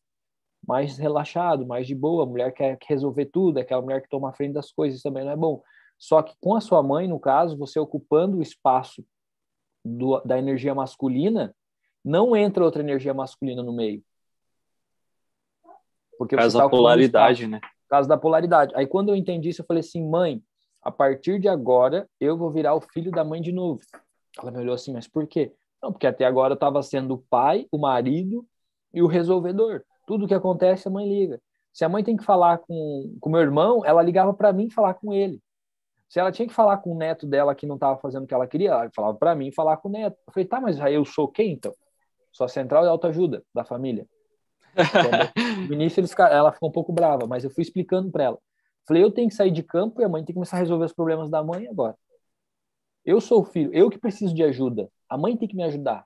[0.67, 2.23] mais relaxado, mais de boa.
[2.23, 5.23] A mulher quer resolver tudo, é aquela mulher que toma a frente das coisas também
[5.23, 5.61] não é bom.
[5.97, 9.03] Só que com a sua mãe, no caso, você ocupando o espaço
[9.83, 11.55] do, da energia masculina,
[12.03, 14.03] não entra outra energia masculina no meio.
[16.17, 17.61] Porque Por causa da polaridade, né?
[17.87, 18.73] Causa da polaridade.
[18.75, 20.43] Aí quando eu entendi isso, eu falei assim, mãe,
[20.81, 23.81] a partir de agora eu vou virar o filho da mãe de novo.
[24.37, 25.53] Ela me olhou assim, mas por quê?
[25.81, 28.45] Não, porque até agora eu estava sendo o pai, o marido
[28.93, 29.83] e o resolvedor.
[30.05, 31.41] Tudo que acontece, a mãe liga.
[31.71, 34.95] Se a mãe tem que falar com o meu irmão, ela ligava para mim falar
[34.95, 35.39] com ele.
[36.09, 38.33] Se ela tinha que falar com o neto dela que não estava fazendo o que
[38.33, 40.17] ela queria, ela falava para mim falar com o neto.
[40.27, 41.73] Eu falei, tá, mas aí eu sou quem então?
[42.31, 44.07] Sou a central de autoajuda da família.
[44.73, 45.11] Então,
[45.67, 48.39] no início eles, ela ficou um pouco brava, mas eu fui explicando para ela.
[48.87, 50.85] Falei, eu tenho que sair de campo e a mãe tem que começar a resolver
[50.85, 51.95] os problemas da mãe agora.
[53.05, 54.89] Eu sou o filho, eu que preciso de ajuda.
[55.07, 56.05] A mãe tem que me ajudar.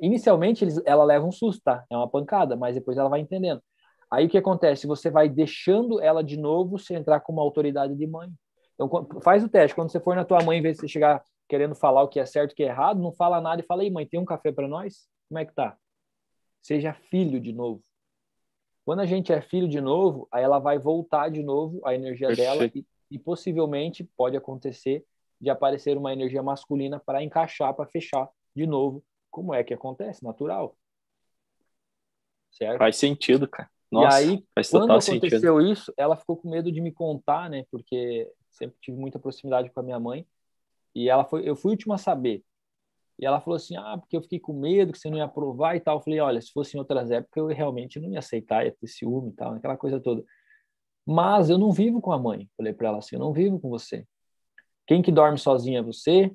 [0.00, 1.84] Inicialmente eles, ela leva um susto, tá?
[1.90, 3.62] É uma pancada, mas depois ela vai entendendo.
[4.10, 4.86] Aí o que acontece?
[4.86, 8.28] Você vai deixando ela de novo se entrar com uma autoridade de mãe.
[8.74, 8.88] Então
[9.22, 9.74] faz o teste.
[9.74, 12.20] Quando você for na tua mãe, em vez de você chegar querendo falar o que
[12.20, 14.20] é certo e o que é errado, não fala nada e fala, aí mãe, tem
[14.20, 15.06] um café para nós?
[15.28, 15.76] Como é que tá?
[16.62, 17.82] Seja filho de novo.
[18.84, 22.28] Quando a gente é filho de novo, aí ela vai voltar de novo a energia
[22.28, 22.48] Perfeito.
[22.48, 25.04] dela e, e possivelmente pode acontecer
[25.40, 30.22] de aparecer uma energia masculina para encaixar, para fechar de novo como é que acontece,
[30.22, 30.76] natural.
[32.52, 32.78] Certo?
[32.78, 33.68] Faz sentido, cara.
[33.90, 35.60] Nossa, e aí, quando aconteceu sentido.
[35.60, 37.64] isso, ela ficou com medo de me contar, né?
[37.70, 40.26] Porque sempre tive muita proximidade com a minha mãe.
[40.94, 42.44] E ela foi, eu fui o último a saber.
[43.18, 45.76] E ela falou assim: Ah, porque eu fiquei com medo que você não ia aprovar
[45.76, 45.98] e tal.
[45.98, 48.86] Eu falei: Olha, se fosse em outras épocas, eu realmente não ia aceitar, ia ter
[48.86, 50.24] ciúme e tal, aquela coisa toda.
[51.06, 52.48] Mas eu não vivo com a mãe.
[52.56, 54.06] Falei para ela assim: Eu não vivo com você.
[54.86, 56.30] Quem que dorme sozinha é você.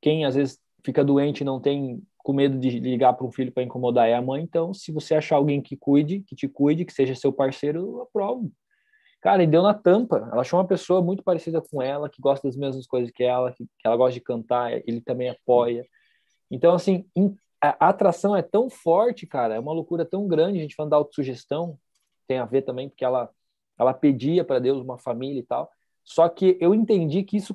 [0.00, 3.50] Quem às vezes fica doente e não tem com medo de ligar para um filho
[3.52, 4.42] para incomodar é a mãe.
[4.42, 8.02] Então, se você achar alguém que cuide, que te cuide, que seja seu parceiro, eu
[8.02, 8.52] aprovo.
[9.20, 10.28] Cara, e deu na tampa.
[10.30, 13.52] Ela achou uma pessoa muito parecida com ela, que gosta das mesmas coisas que ela,
[13.52, 15.84] que, que ela gosta de cantar, ele também apoia.
[16.50, 17.04] Então, assim,
[17.60, 20.58] a atração é tão forte, cara, é uma loucura tão grande.
[20.58, 21.78] A gente falando da autossugestão,
[22.26, 23.30] tem a ver também, porque ela,
[23.78, 25.70] ela pedia para Deus uma família e tal.
[26.04, 27.54] Só que eu entendi que isso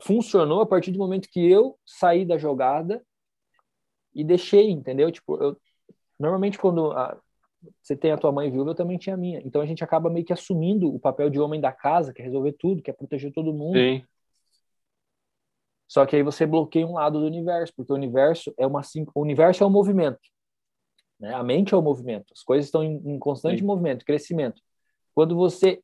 [0.00, 3.04] funcionou a partir do momento que eu saí da jogada
[4.14, 5.12] e deixei, entendeu?
[5.12, 5.56] Tipo, eu,
[6.18, 7.18] normalmente quando a,
[7.82, 9.40] você tem a tua mãe viúva, eu também tinha a minha.
[9.44, 12.24] Então a gente acaba meio que assumindo o papel de homem da casa, que é
[12.24, 13.78] resolver tudo, que é proteger todo mundo.
[13.78, 14.04] Sim.
[15.88, 18.82] Só que aí você bloqueia um lado do universo, porque o universo é uma
[19.14, 20.20] o universo é um movimento.
[21.18, 21.32] Né?
[21.34, 22.32] A mente é o um movimento.
[22.32, 23.66] As coisas estão em, em constante Sim.
[23.66, 24.62] movimento, crescimento.
[25.14, 25.82] Quando você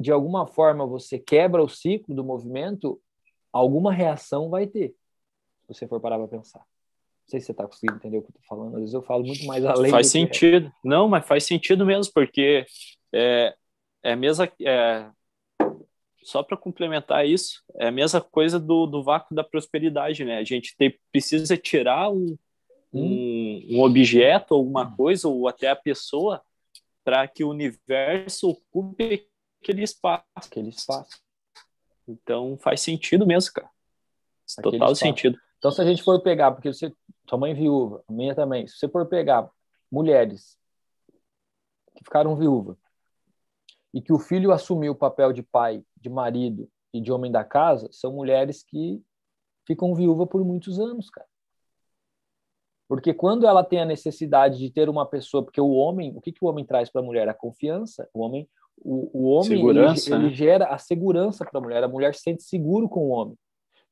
[0.00, 3.00] de alguma forma você quebra o ciclo do movimento,
[3.52, 4.94] alguma reação vai ter.
[5.62, 6.64] Se você for parar para pensar
[7.32, 8.74] sei se você está conseguindo entender o que eu estou falando.
[8.74, 9.90] Às vezes eu falo muito mais além.
[9.90, 10.68] Faz sentido.
[10.68, 10.72] É.
[10.84, 12.66] Não, mas faz sentido mesmo, porque
[13.12, 13.54] é,
[14.02, 14.50] é a mesma.
[14.60, 15.10] É,
[16.22, 20.38] só para complementar isso, é a mesma coisa do, do vácuo da prosperidade, né?
[20.38, 22.38] A gente tem, precisa tirar um,
[22.92, 26.40] um, um objeto, alguma coisa, ou até a pessoa,
[27.02, 29.26] para que o universo ocupe
[29.60, 30.24] aquele espaço.
[30.36, 31.20] Aquele espaço.
[32.06, 33.70] Então faz sentido mesmo, cara.
[34.58, 35.00] Aquele Total espaço.
[35.00, 35.38] sentido.
[35.62, 36.92] Então, se a gente for pegar, porque você,
[37.32, 39.48] sua mãe viúva, a minha também, se você for pegar
[39.90, 40.58] mulheres
[41.96, 42.76] que ficaram viúvas
[43.94, 47.42] e que o filho assumiu o papel de pai, de marido e de homem da
[47.42, 49.02] casa, são mulheres que
[49.66, 51.26] ficam viúvas por muitos anos, cara.
[52.86, 56.32] Porque quando ela tem a necessidade de ter uma pessoa, porque o homem, o que,
[56.32, 57.26] que o homem traz para a mulher?
[57.30, 58.06] A confiança.
[58.12, 60.28] O homem, o, o homem ele, ele, né?
[60.34, 61.82] gera a segurança para a mulher.
[61.82, 63.38] A mulher se sente seguro com o homem.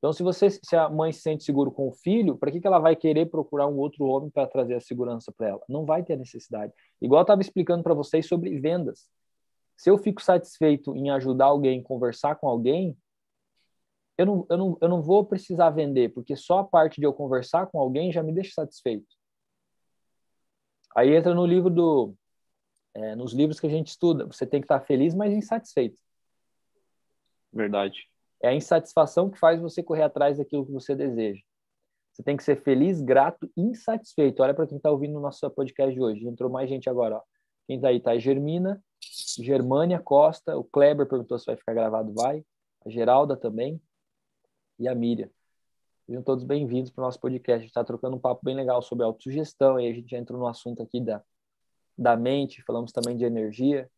[0.01, 2.67] Então, se você, se a mãe se sente seguro com o filho, para que, que
[2.67, 5.61] ela vai querer procurar um outro homem para trazer a segurança para ela?
[5.69, 6.73] Não vai ter necessidade.
[7.03, 9.07] Igual eu estava explicando para vocês sobre vendas.
[9.77, 12.97] Se eu fico satisfeito em ajudar alguém, conversar com alguém,
[14.17, 17.13] eu não, eu, não, eu não vou precisar vender, porque só a parte de eu
[17.13, 19.07] conversar com alguém já me deixa satisfeito.
[20.97, 22.15] Aí entra no livro do.
[22.95, 24.27] É, nos livros que a gente estuda.
[24.27, 26.01] Você tem que estar feliz, mas insatisfeito.
[27.53, 28.11] Verdade.
[28.43, 31.43] É a insatisfação que faz você correr atrás daquilo que você deseja.
[32.13, 34.43] Você tem que ser feliz, grato insatisfeito.
[34.43, 36.27] Olha para quem está ouvindo o nosso podcast de hoje.
[36.27, 37.17] Entrou mais gente agora.
[37.17, 37.23] Ó.
[37.67, 38.83] Quem está aí está a Germina,
[39.39, 42.13] Germânia Costa, o Kleber perguntou se vai ficar gravado.
[42.13, 42.45] Vai.
[42.85, 43.81] A Geralda também
[44.79, 45.31] e a Miriam.
[46.07, 47.59] Sejam todos bem-vindos para o nosso podcast.
[47.59, 50.41] A gente está trocando um papo bem legal sobre autossugestão, e a gente já entrou
[50.41, 51.23] no assunto aqui da,
[51.97, 53.89] da mente, falamos também de energia.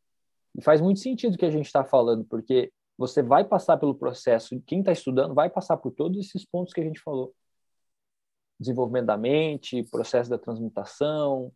[0.55, 2.71] E faz muito sentido o que a gente está falando, porque
[3.03, 6.81] você vai passar pelo processo, quem está estudando vai passar por todos esses pontos que
[6.81, 7.35] a gente falou.
[8.61, 11.53] Desenvolvimento da mente, processo da transmutação,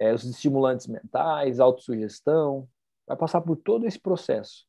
[0.00, 2.68] é, os estimulantes mentais, autossugestão,
[3.06, 4.66] vai passar por todo esse processo.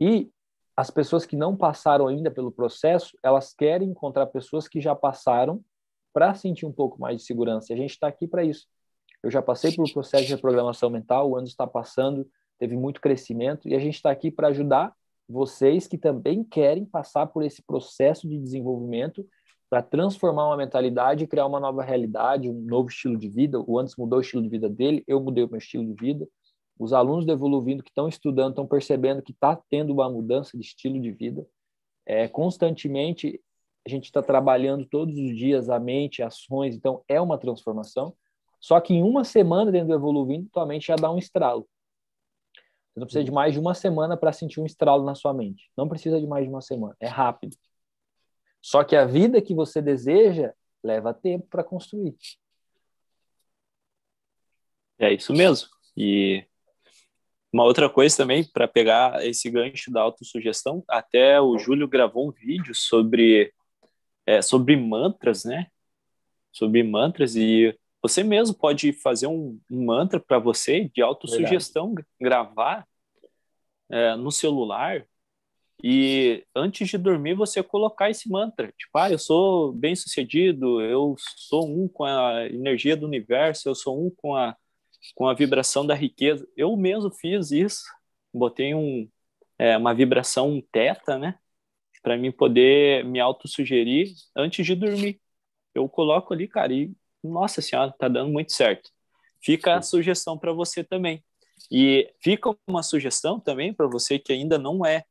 [0.00, 0.28] E
[0.76, 5.64] as pessoas que não passaram ainda pelo processo, elas querem encontrar pessoas que já passaram
[6.12, 7.72] para sentir um pouco mais de segurança.
[7.72, 8.66] E a gente está aqui para isso.
[9.22, 13.68] Eu já passei pelo processo de reprogramação mental, o ano está passando, teve muito crescimento,
[13.68, 14.92] e a gente está aqui para ajudar
[15.32, 19.26] vocês que também querem passar por esse processo de desenvolvimento
[19.70, 23.58] para transformar uma mentalidade e criar uma nova realidade, um novo estilo de vida.
[23.58, 26.28] O Anderson mudou o estilo de vida dele, eu mudei o meu estilo de vida.
[26.78, 30.62] Os alunos do Evoluindo que estão estudando estão percebendo que está tendo uma mudança de
[30.62, 31.46] estilo de vida.
[32.04, 33.40] É, constantemente
[33.86, 38.14] a gente está trabalhando todos os dias a mente, ações, então é uma transformação.
[38.60, 41.66] Só que em uma semana dentro do Evoluindo, tua mente já dá um estralo.
[42.92, 45.70] Você não precisa de mais de uma semana para sentir um estralo na sua mente.
[45.76, 47.56] Não precisa de mais de uma semana, é rápido.
[48.60, 50.52] Só que a vida que você deseja
[50.84, 52.14] leva tempo para construir.
[54.98, 55.68] É isso mesmo.
[55.96, 56.44] E
[57.52, 62.32] uma outra coisa também, para pegar esse gancho da autossugestão, até o Júlio gravou um
[62.32, 63.52] vídeo sobre,
[64.26, 65.66] é, sobre mantras, né?
[66.52, 72.08] Sobre mantras, e você mesmo pode fazer um, um mantra para você de autossugestão, Verdade.
[72.20, 72.86] gravar
[73.90, 75.06] é, no celular,
[75.82, 81.16] e antes de dormir você colocar esse mantra, tipo, ah, eu sou bem sucedido, eu
[81.18, 84.56] sou um com a energia do universo, eu sou um com a
[85.14, 86.46] com a vibração da riqueza.
[86.56, 87.82] Eu mesmo fiz isso,
[88.32, 89.08] botei um,
[89.58, 91.38] é, uma vibração um teta, né?
[92.02, 95.20] Para mim poder me autossugerir antes de dormir.
[95.74, 96.92] Eu coloco ali, cara, e
[97.22, 98.90] nossa senhora, tá dando muito certo.
[99.40, 101.22] Fica a sugestão para você também.
[101.70, 105.04] E fica uma sugestão também para você que ainda não é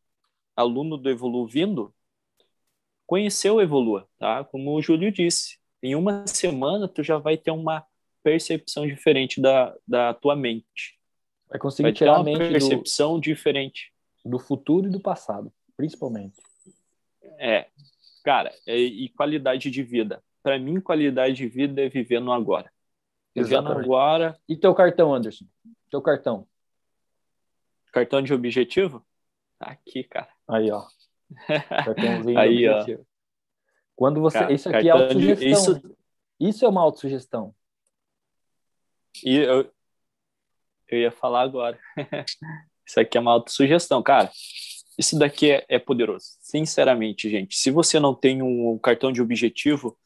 [0.55, 1.93] aluno do Evoluindo,
[3.05, 4.43] conhecer o Evolua, tá?
[4.43, 7.86] Como o Júlio disse, em uma semana tu já vai ter uma
[8.24, 10.99] percepção diferente da, da tua mente.
[11.49, 13.91] Vai conseguir vai tirar uma percepção do, diferente
[14.24, 16.38] do futuro e do passado, principalmente.
[17.38, 17.68] É,
[18.24, 20.24] cara, é, e qualidade de vida.
[20.43, 22.71] Para mim, qualidade de vida é viver no agora.
[23.35, 24.37] Vivendo agora.
[24.47, 25.45] E teu cartão, Anderson?
[25.89, 26.47] Teu cartão?
[27.91, 29.05] Cartão de objetivo?
[29.59, 30.29] Aqui, cara.
[30.47, 30.85] Aí, ó.
[31.85, 33.01] Cartãozinho Aí, objetivo.
[33.01, 33.11] Ó.
[33.95, 34.39] Quando você.
[34.39, 35.45] Cara, isso aqui é autossugestão.
[35.45, 35.51] De...
[35.51, 35.97] Isso...
[36.39, 37.55] isso é uma autossugestão.
[39.23, 39.71] E eu,
[40.87, 41.79] eu ia falar agora.
[42.85, 44.31] isso aqui é uma autossugestão, cara.
[44.97, 46.25] Isso daqui é, é, poderoso.
[46.39, 47.55] Sinceramente, gente.
[47.55, 49.97] Se você não tem um, um cartão de objetivo,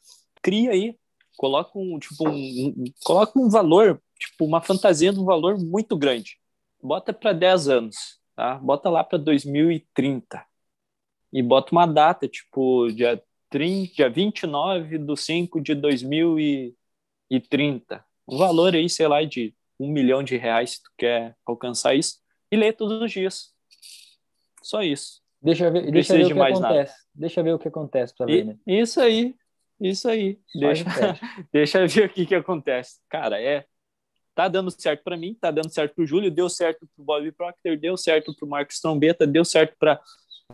[0.46, 0.96] cria aí.
[1.36, 5.96] Coloca um, tipo, um, um, coloca um valor, tipo, uma fantasia de um valor muito
[5.96, 6.38] grande.
[6.80, 8.54] Bota para 10 anos, tá?
[8.54, 10.46] Bota lá para 2030.
[11.32, 13.20] E bota uma data, tipo, dia,
[13.50, 20.22] 30, dia 29 de 5 de 2030 um valor aí, sei lá, de um milhão
[20.22, 22.18] de reais se tu quer alcançar isso,
[22.50, 23.54] e ler todos os dias.
[24.62, 25.22] Só isso.
[25.40, 26.60] Deixa ver, deixa ver o que acontece.
[26.60, 26.94] Nada.
[27.14, 28.58] Deixa ver o que acontece para ver, né?
[28.66, 29.34] Isso aí.
[29.80, 30.38] Isso aí.
[30.54, 30.84] deixa,
[31.52, 33.00] deixa ver o que, que acontece.
[33.08, 33.66] Cara, é
[34.36, 37.78] tá dando certo para mim, tá dando certo pro Júlio, deu certo pro Bobby Proctor,
[37.78, 39.98] deu certo pro Marcos Trombeta, deu certo para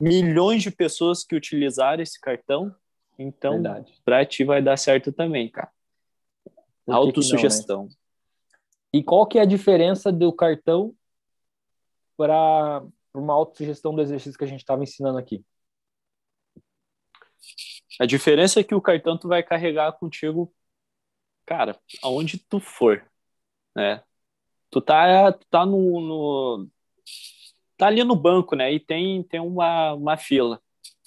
[0.00, 2.72] milhões de pessoas que utilizaram esse cartão.
[3.18, 3.60] Então,
[4.04, 5.70] para ti vai dar certo também, cara.
[6.88, 7.86] Autossugestão.
[7.86, 7.90] Né?
[8.94, 10.94] E qual que é a diferença do cartão
[12.16, 15.44] para uma autossugestão do exercício que a gente estava ensinando aqui?
[18.01, 20.53] A diferença é que o cartão tu vai carregar contigo,
[21.47, 23.05] cara, aonde tu for
[23.74, 24.03] né?
[24.70, 26.68] Tu tá, tu tá no, no,
[27.76, 28.72] tá ali no banco, né?
[28.72, 30.61] E tem, tem uma, uma fila.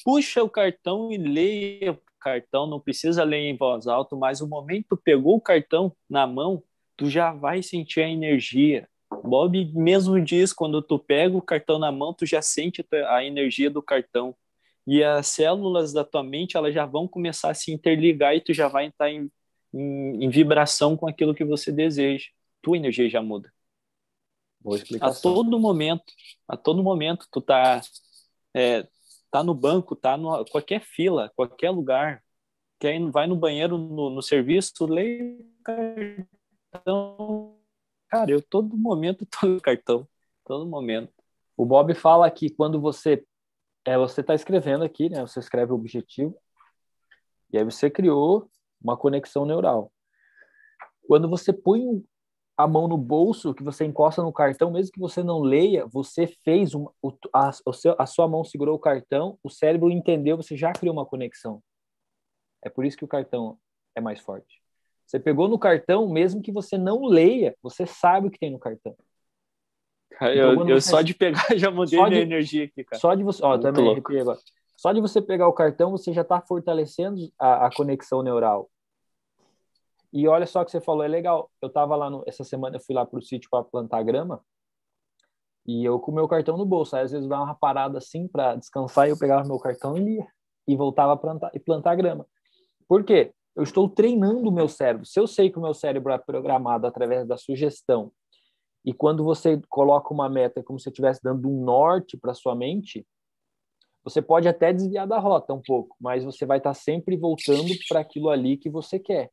[0.03, 4.47] Puxa o cartão e leia o cartão, não precisa ler em voz alta, mas o
[4.47, 6.63] momento que tu pegou o cartão na mão,
[6.95, 8.87] tu já vai sentir a energia.
[9.23, 13.69] Bob mesmo diz, quando tu pega o cartão na mão, tu já sente a energia
[13.69, 14.35] do cartão.
[14.87, 18.53] E as células da tua mente, elas já vão começar a se interligar e tu
[18.53, 19.31] já vai estar em,
[19.73, 22.25] em, em vibração com aquilo que você deseja
[22.65, 23.53] tua energia já muda.
[24.99, 26.11] A todo momento,
[26.47, 27.79] a todo momento, tu tá,
[28.55, 28.87] é,
[29.29, 32.23] tá no banco, tá no qualquer fila, qualquer lugar,
[32.79, 37.59] quer vai no banheiro, no, no serviço, lê cartão.
[38.09, 40.07] Cara, eu todo momento tô no cartão,
[40.43, 41.13] todo momento.
[41.55, 43.23] O Bob fala que quando você
[43.85, 45.21] é, você está escrevendo aqui, né?
[45.21, 46.35] Você escreve o objetivo
[47.51, 48.49] e aí você criou
[48.81, 49.91] uma conexão neural.
[51.07, 52.03] Quando você põe
[52.57, 56.25] a mão no bolso, que você encosta no cartão, mesmo que você não leia, você
[56.43, 56.91] fez uma,
[57.33, 57.51] a,
[57.99, 61.61] a sua mão segurou o cartão, o cérebro entendeu, você já criou uma conexão.
[62.63, 63.59] É por isso que o cartão
[63.93, 64.61] é mais forte.
[65.05, 68.57] Você pegou no cartão, mesmo que você não leia, você sabe o que tem no
[68.57, 68.95] cartão.
[70.17, 72.99] Cara, então, eu, eu só de pegar já mudei minha de, energia aqui, cara.
[72.99, 74.39] Só de você, ó, também agora.
[74.77, 78.69] Só de você pegar o cartão, você já está fortalecendo a, a conexão neural.
[80.11, 81.51] E olha só o que você falou, é legal.
[81.61, 84.41] Eu tava lá no, essa semana, eu fui lá para o sítio para plantar grama
[85.65, 86.95] e eu com o meu cartão no bolso.
[86.95, 89.99] Aí às vezes dava uma parada assim para descansar e eu pegava meu cartão e
[89.99, 90.27] lia
[90.67, 92.25] e voltava a plantar e plantar grama.
[92.87, 93.33] Por quê?
[93.55, 95.05] Eu estou treinando o meu cérebro.
[95.05, 98.11] Se eu sei que o meu cérebro é programado através da sugestão
[98.85, 103.05] e quando você coloca uma meta como se estivesse dando um norte para sua mente,
[104.03, 107.99] você pode até desviar da rota um pouco, mas você vai estar sempre voltando para
[107.99, 109.31] aquilo ali que você quer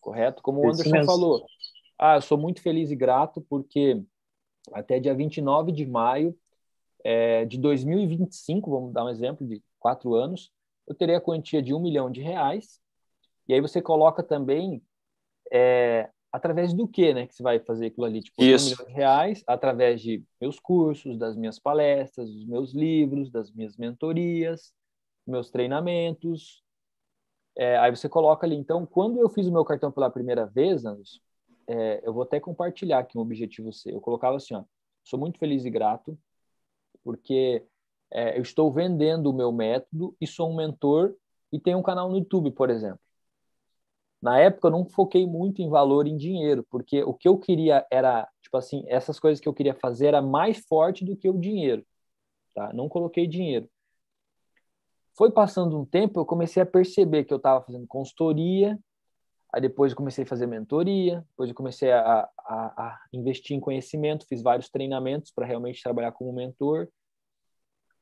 [0.00, 0.42] correto?
[0.42, 1.46] Como o Anderson falou.
[1.98, 4.02] Ah, eu sou muito feliz e grato porque
[4.72, 6.36] até dia 29 de maio
[7.04, 10.50] é, de 2025, vamos dar um exemplo de quatro anos,
[10.86, 12.80] eu terei a quantia de um milhão de reais.
[13.46, 14.82] E aí você coloca também
[15.52, 18.66] é, através do que, né, que você vai fazer aquilo ali, tipo, Isso.
[18.66, 23.50] um milhão de reais, através de meus cursos, das minhas palestras, dos meus livros, das
[23.52, 24.72] minhas mentorias,
[25.26, 26.62] meus treinamentos,
[27.56, 28.56] é, aí você coloca ali.
[28.56, 31.18] Então, quando eu fiz o meu cartão pela primeira vez, Anderson,
[31.66, 33.94] é, eu vou até compartilhar aqui um objetivo seu.
[33.94, 34.64] Eu colocava assim, ó,
[35.04, 36.18] sou muito feliz e grato,
[37.02, 37.64] porque
[38.10, 41.14] é, eu estou vendendo o meu método e sou um mentor
[41.52, 43.00] e tenho um canal no YouTube, por exemplo.
[44.20, 47.86] Na época eu não foquei muito em valor em dinheiro, porque o que eu queria
[47.90, 51.38] era, tipo assim, essas coisas que eu queria fazer era mais forte do que o
[51.38, 51.84] dinheiro,
[52.54, 52.72] tá?
[52.74, 53.68] Não coloquei dinheiro.
[55.16, 58.78] Foi passando um tempo, eu comecei a perceber que eu estava fazendo consultoria,
[59.52, 63.60] aí depois eu comecei a fazer mentoria, depois eu comecei a, a, a investir em
[63.60, 66.88] conhecimento, fiz vários treinamentos para realmente trabalhar como mentor.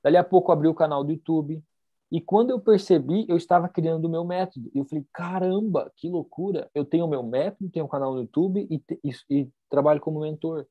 [0.03, 1.62] Dali a pouco abri o canal do YouTube,
[2.11, 4.70] e quando eu percebi, eu estava criando o meu método.
[4.74, 6.70] E eu falei, caramba, que loucura!
[6.74, 10.20] Eu tenho o meu método, tenho um canal no YouTube e, e, e trabalho como
[10.20, 10.66] mentor.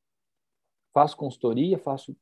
[0.93, 2.15] Faço consultoria, faço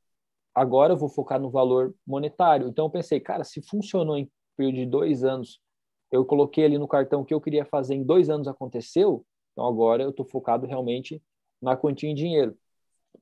[0.54, 2.68] agora eu vou focar no valor monetário.
[2.68, 5.62] Então eu pensei, cara, se funcionou em período de dois anos,
[6.12, 9.66] eu coloquei ali no cartão o que eu queria fazer em dois anos aconteceu, então
[9.66, 11.22] agora eu estou focado realmente
[11.62, 12.58] na quantia em dinheiro.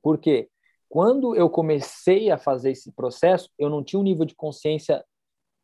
[0.00, 0.48] Por quê?
[0.88, 5.04] Quando eu comecei a fazer esse processo, eu não tinha um nível de consciência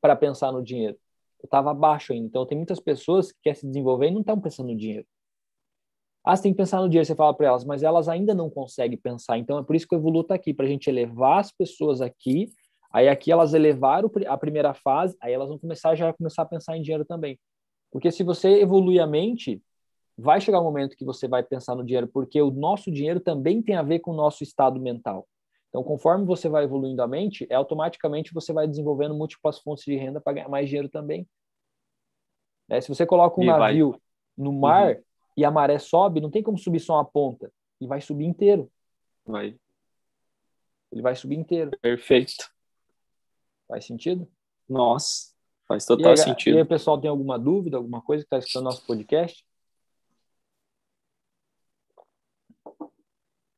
[0.00, 0.96] para pensar no dinheiro.
[1.40, 2.26] Eu estava baixo ainda.
[2.26, 5.06] Então, tem muitas pessoas que querem se desenvolver e não estão pensando no dinheiro.
[6.22, 8.50] Ah, você tem que pensar no dinheiro, você fala para elas, mas elas ainda não
[8.50, 9.38] conseguem pensar.
[9.38, 12.02] Então é por isso que o Evolu está aqui, para a gente elevar as pessoas
[12.02, 12.52] aqui.
[12.92, 16.76] Aí aqui elas elevaram a primeira fase, aí elas vão começar já começar a pensar
[16.76, 17.38] em dinheiro também.
[17.90, 19.62] Porque se você evoluir a mente,
[20.16, 23.62] vai chegar um momento que você vai pensar no dinheiro, porque o nosso dinheiro também
[23.62, 25.26] tem a ver com o nosso estado mental.
[25.70, 29.96] Então, conforme você vai evoluindo a mente, é, automaticamente você vai desenvolvendo múltiplas fontes de
[29.96, 31.26] renda para ganhar mais dinheiro também.
[32.68, 34.00] É, se você coloca um e navio vai.
[34.36, 35.02] no mar, uhum
[35.40, 37.50] e a maré sobe, não tem como subir só uma ponta.
[37.80, 38.70] E vai subir inteiro.
[39.24, 39.56] Vai.
[40.92, 41.70] Ele vai subir inteiro.
[41.80, 42.50] Perfeito.
[43.66, 44.28] Faz sentido?
[44.68, 45.32] Nossa,
[45.66, 46.56] faz total e aí, sentido.
[46.56, 49.46] E aí, pessoal, tem alguma dúvida, alguma coisa que está escutando nosso podcast?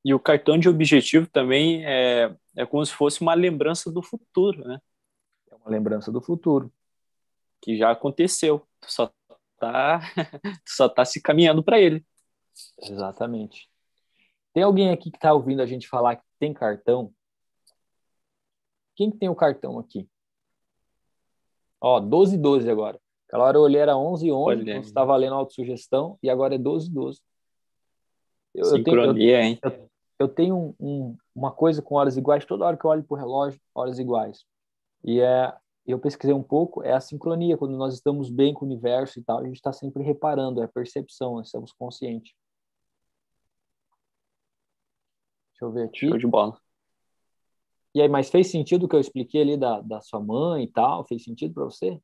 [0.05, 4.67] E o cartão de objetivo também é, é como se fosse uma lembrança do futuro,
[4.67, 4.81] né?
[5.51, 6.73] É uma lembrança do futuro.
[7.61, 8.67] Que já aconteceu.
[8.81, 9.13] Tu só
[9.59, 10.01] tá,
[10.65, 12.05] tu só tá se caminhando para ele.
[12.81, 13.71] Exatamente.
[14.53, 17.13] Tem alguém aqui que está ouvindo a gente falar que tem cartão?
[18.95, 20.09] Quem que tem o cartão aqui?
[21.81, 23.01] Ó, 12 12 agora.
[23.27, 24.75] Aquela hora eu olhei era 11 11, Olha.
[24.75, 27.21] quando estava lendo autossugestão, e agora é 12 12.
[28.55, 29.59] Eu, Sincronia, eu tenho, eu, hein?
[29.63, 29.91] Eu,
[30.23, 33.15] eu tenho um, um, uma coisa com horas iguais, toda hora que eu olho para
[33.15, 34.45] o relógio, horas iguais.
[35.05, 35.53] E é,
[35.87, 39.23] eu pesquisei um pouco, é a sincronia, quando nós estamos bem com o universo e
[39.25, 42.33] tal, a gente está sempre reparando, é percepção, nós estamos conscientes.
[45.51, 46.09] Deixa eu ver aqui.
[46.09, 46.57] Show de bola.
[47.95, 50.69] E aí, mas fez sentido o que eu expliquei ali da, da sua mãe e
[50.69, 51.05] tal?
[51.07, 52.01] Fez sentido para você?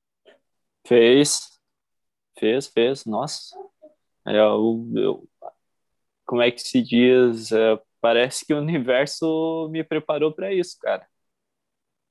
[0.86, 1.58] Fez.
[2.38, 3.04] Fez, fez.
[3.06, 3.56] Nossa.
[4.26, 5.28] É, eu, eu,
[6.26, 7.50] como é que se diz?
[7.52, 11.06] É, parece que o universo me preparou para isso, cara.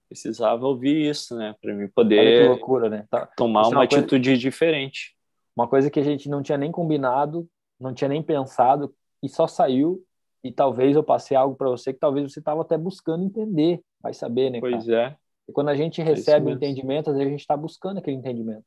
[0.07, 1.55] Precisava ouvir isso, né?
[1.61, 3.05] Para me poder loucura, né?
[3.09, 3.25] Tá.
[3.35, 4.41] tomar isso é uma, uma atitude coisa...
[4.41, 5.15] diferente.
[5.55, 7.47] Uma coisa que a gente não tinha nem combinado,
[7.79, 10.03] não tinha nem pensado, e só saiu
[10.43, 14.13] e talvez eu passei algo para você que talvez você estava até buscando entender, vai
[14.13, 14.59] saber, né?
[14.59, 15.09] Pois cara?
[15.09, 15.17] é.
[15.49, 18.17] E quando a gente recebe o é entendimento, às vezes a gente está buscando aquele
[18.17, 18.63] entendimento.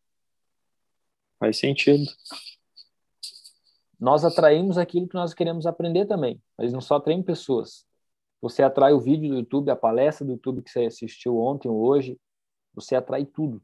[1.38, 2.04] Faz sentido.
[4.00, 7.84] Nós atraímos aquilo que nós queremos aprender também, mas não só atraímos pessoas.
[8.40, 11.78] Você atrai o vídeo do YouTube, a palestra do YouTube que você assistiu ontem ou
[11.78, 12.18] hoje,
[12.72, 13.62] você atrai tudo.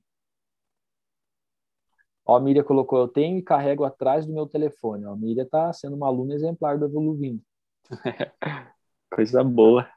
[2.27, 5.07] Ó, a Miriam colocou, eu tenho e carrego atrás do meu telefone.
[5.07, 7.43] Ó, a Miriam está sendo uma aluna exemplar do Evoluindo.
[9.11, 9.89] Coisa boa.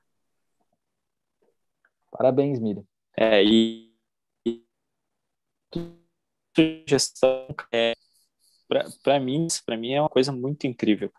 [2.11, 2.85] Parabéns, Miriam.
[3.17, 3.93] É, e,
[6.55, 7.93] sugestão é
[9.03, 11.11] para mim, para mim é uma coisa muito incrível.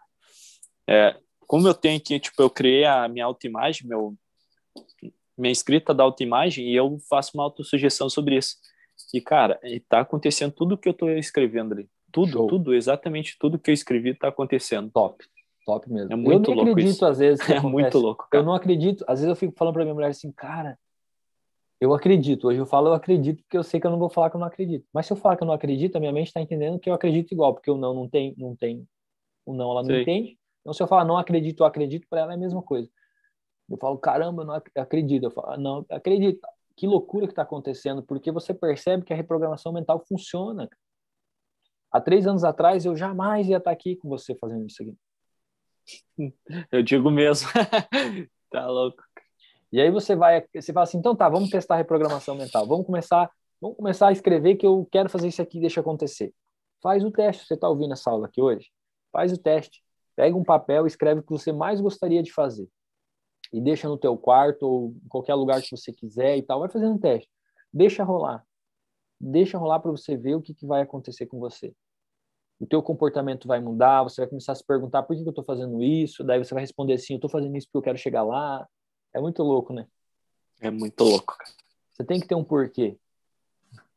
[0.89, 4.17] É, como eu tenho aqui, tipo, eu criei a minha autoimagem, meu
[5.37, 8.57] minha escrita da autoimagem e eu faço uma autossugestão sobre isso.
[9.15, 11.89] E cara, está acontecendo tudo que eu estou escrevendo ali.
[12.13, 12.47] Tudo, Show.
[12.47, 14.91] tudo, exatamente tudo que eu escrevi está acontecendo.
[14.91, 15.25] Top.
[15.65, 16.13] Top mesmo.
[16.13, 17.07] É muito eu não acredito, isso.
[17.07, 17.41] às vezes.
[17.49, 18.29] é muito louco.
[18.31, 18.43] Cara.
[18.43, 19.05] Eu não acredito.
[19.09, 20.79] Às vezes eu fico falando pra minha mulher assim, cara,
[21.81, 22.49] eu acredito.
[22.49, 24.41] Hoje eu falo eu acredito porque eu sei que eu não vou falar que eu
[24.41, 24.87] não acredito.
[24.93, 26.95] Mas se eu falar que eu não acredito, a minha mente está entendendo que eu
[26.95, 28.87] acredito igual, porque o não não tem, não tem,
[29.47, 30.39] o não ela não entende.
[30.61, 32.91] Então se eu falar não acredito, eu acredito, para ela é a mesma coisa.
[33.69, 35.25] Eu falo, caramba, eu não acredito.
[35.25, 36.41] Eu falo, não, acredito.
[36.77, 40.69] Que loucura que está acontecendo, porque você percebe que a reprogramação mental funciona.
[41.93, 44.97] Há três anos atrás eu jamais ia estar aqui com você fazendo isso aqui.
[46.71, 47.49] Eu digo mesmo.
[48.51, 49.03] tá louco.
[49.73, 52.67] E aí você vai, você fala assim, então tá, vamos testar a reprogramação mental.
[52.67, 56.35] Vamos começar, vamos começar a escrever que eu quero fazer isso aqui, deixa acontecer.
[56.83, 57.47] Faz o teste.
[57.47, 58.69] Você está ouvindo essa aula aqui hoje?
[59.13, 59.83] Faz o teste.
[60.17, 62.69] Pega um papel, escreve o que você mais gostaria de fazer
[63.53, 66.61] e deixa no teu quarto ou em qualquer lugar que você quiser e tal.
[66.61, 67.31] Vai fazendo um teste.
[67.73, 68.45] Deixa rolar.
[69.21, 71.75] Deixa rolar para você ver o que, que vai acontecer com você
[72.61, 75.43] o teu comportamento vai mudar, você vai começar a se perguntar por que, eu estou
[75.43, 78.23] fazendo isso, daí você vai responder assim, eu estou fazendo isso porque eu quero chegar
[78.23, 78.69] lá.
[79.13, 79.87] É muito louco, né?
[80.61, 81.37] É muito louco.
[81.91, 82.99] Você tem que ter um porquê.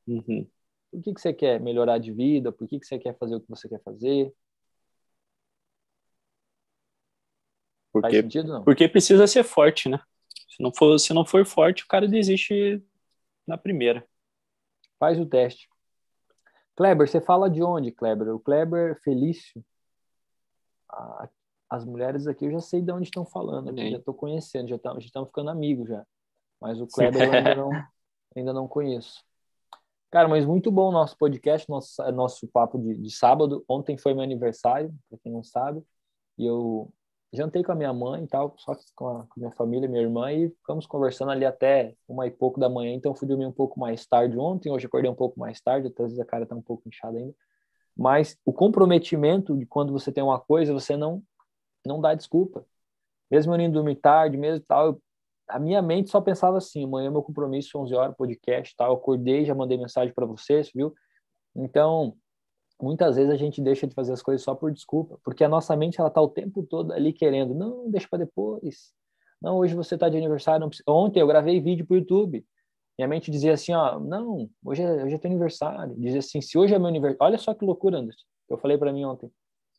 [0.07, 0.47] Uhum.
[0.91, 2.51] Por que, que você quer melhorar de vida?
[2.51, 4.33] Por que, que você quer fazer o que você quer fazer?
[7.91, 8.63] Porque, Faz sentido, não?
[8.63, 9.99] Porque precisa ser forte, né?
[10.49, 12.83] Se não, for, se não for forte, o cara desiste
[13.45, 14.07] na primeira.
[14.99, 15.67] Faz o teste.
[16.75, 18.29] Kleber, você fala de onde, Kleber?
[18.29, 19.63] O Kleber Felício.
[21.73, 25.03] As mulheres aqui eu já sei de onde estão falando, já estou conhecendo, já estamos
[25.03, 26.05] já ficando amigos já.
[26.61, 27.69] Mas o Kleber eu ainda não,
[28.37, 29.23] ainda não conheço.
[30.11, 33.65] Cara, mas muito bom o nosso podcast, nosso, nosso papo de, de sábado.
[33.67, 35.83] Ontem foi meu aniversário, para quem não sabe.
[36.37, 36.93] E eu
[37.33, 40.03] jantei com a minha mãe e tal, só com a, com a minha família, minha
[40.03, 42.93] irmã, e ficamos conversando ali até uma e pouco da manhã.
[42.93, 45.95] Então, fui dormir um pouco mais tarde ontem, hoje acordei um pouco mais tarde, às
[45.95, 47.33] vezes a cara tá um pouco inchada ainda.
[47.97, 51.23] Mas o comprometimento de quando você tem uma coisa, você não
[51.85, 52.65] não dá desculpa.
[53.29, 55.01] Mesmo eu indo dormir tarde, mesmo tal, eu,
[55.47, 58.91] a minha mente só pensava assim: amanhã meu compromisso, 11 horas, podcast, tal.
[58.91, 60.93] Eu acordei, já mandei mensagem para vocês, viu?
[61.55, 62.15] Então,
[62.81, 65.75] muitas vezes a gente deixa de fazer as coisas só por desculpa, porque a nossa
[65.75, 68.93] mente ela tá o tempo todo ali querendo, não, deixa para depois.
[69.41, 72.45] Não, hoje você está de aniversário, ontem eu gravei vídeo para o YouTube.
[72.97, 75.95] Minha mente dizia assim, ó, não, hoje é, hoje é teu aniversário.
[75.97, 78.77] Dizia assim, se hoje é meu aniversário, olha só que loucura, Anderson, que eu falei
[78.77, 79.31] para mim ontem.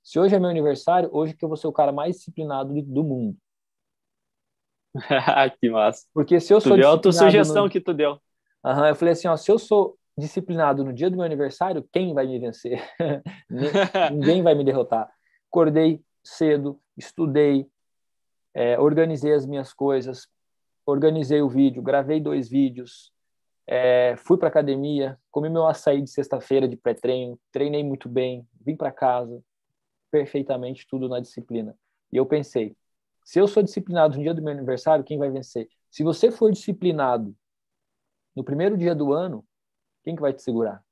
[0.05, 3.02] Se hoje é meu aniversário, hoje que eu vou ser o cara mais disciplinado do
[3.02, 3.39] mundo.
[5.59, 6.06] que massa.
[6.12, 7.70] Porque se eu tu sou deu a sugestão no...
[7.70, 8.20] que tu deu.
[8.62, 12.12] Uhum, eu falei assim, ó, se eu sou disciplinado no dia do meu aniversário, quem
[12.12, 12.82] vai me vencer?
[14.12, 15.10] Ninguém vai me derrotar.
[15.51, 17.66] Acordei cedo, estudei,
[18.52, 20.28] é, organizei as minhas coisas,
[20.85, 23.10] organizei o vídeo, gravei dois vídeos,
[23.66, 28.76] é, fui para academia, comi meu açaí de sexta-feira de pré-treino, treinei muito bem, vim
[28.76, 29.43] para casa,
[30.15, 31.77] perfeitamente tudo na disciplina.
[32.12, 32.77] E eu pensei,
[33.24, 35.69] se eu sou disciplinado no dia do meu aniversário, quem vai vencer?
[35.91, 37.36] Se você for disciplinado
[38.32, 39.45] no primeiro dia do ano,
[40.05, 40.85] quem que vai te segurar?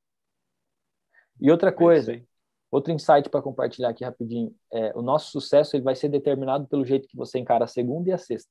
[1.40, 2.24] E outra é coisa, é
[2.68, 6.84] outro insight para compartilhar aqui rapidinho, é, o nosso sucesso ele vai ser determinado pelo
[6.84, 8.50] jeito que você encara a segunda e a sexta.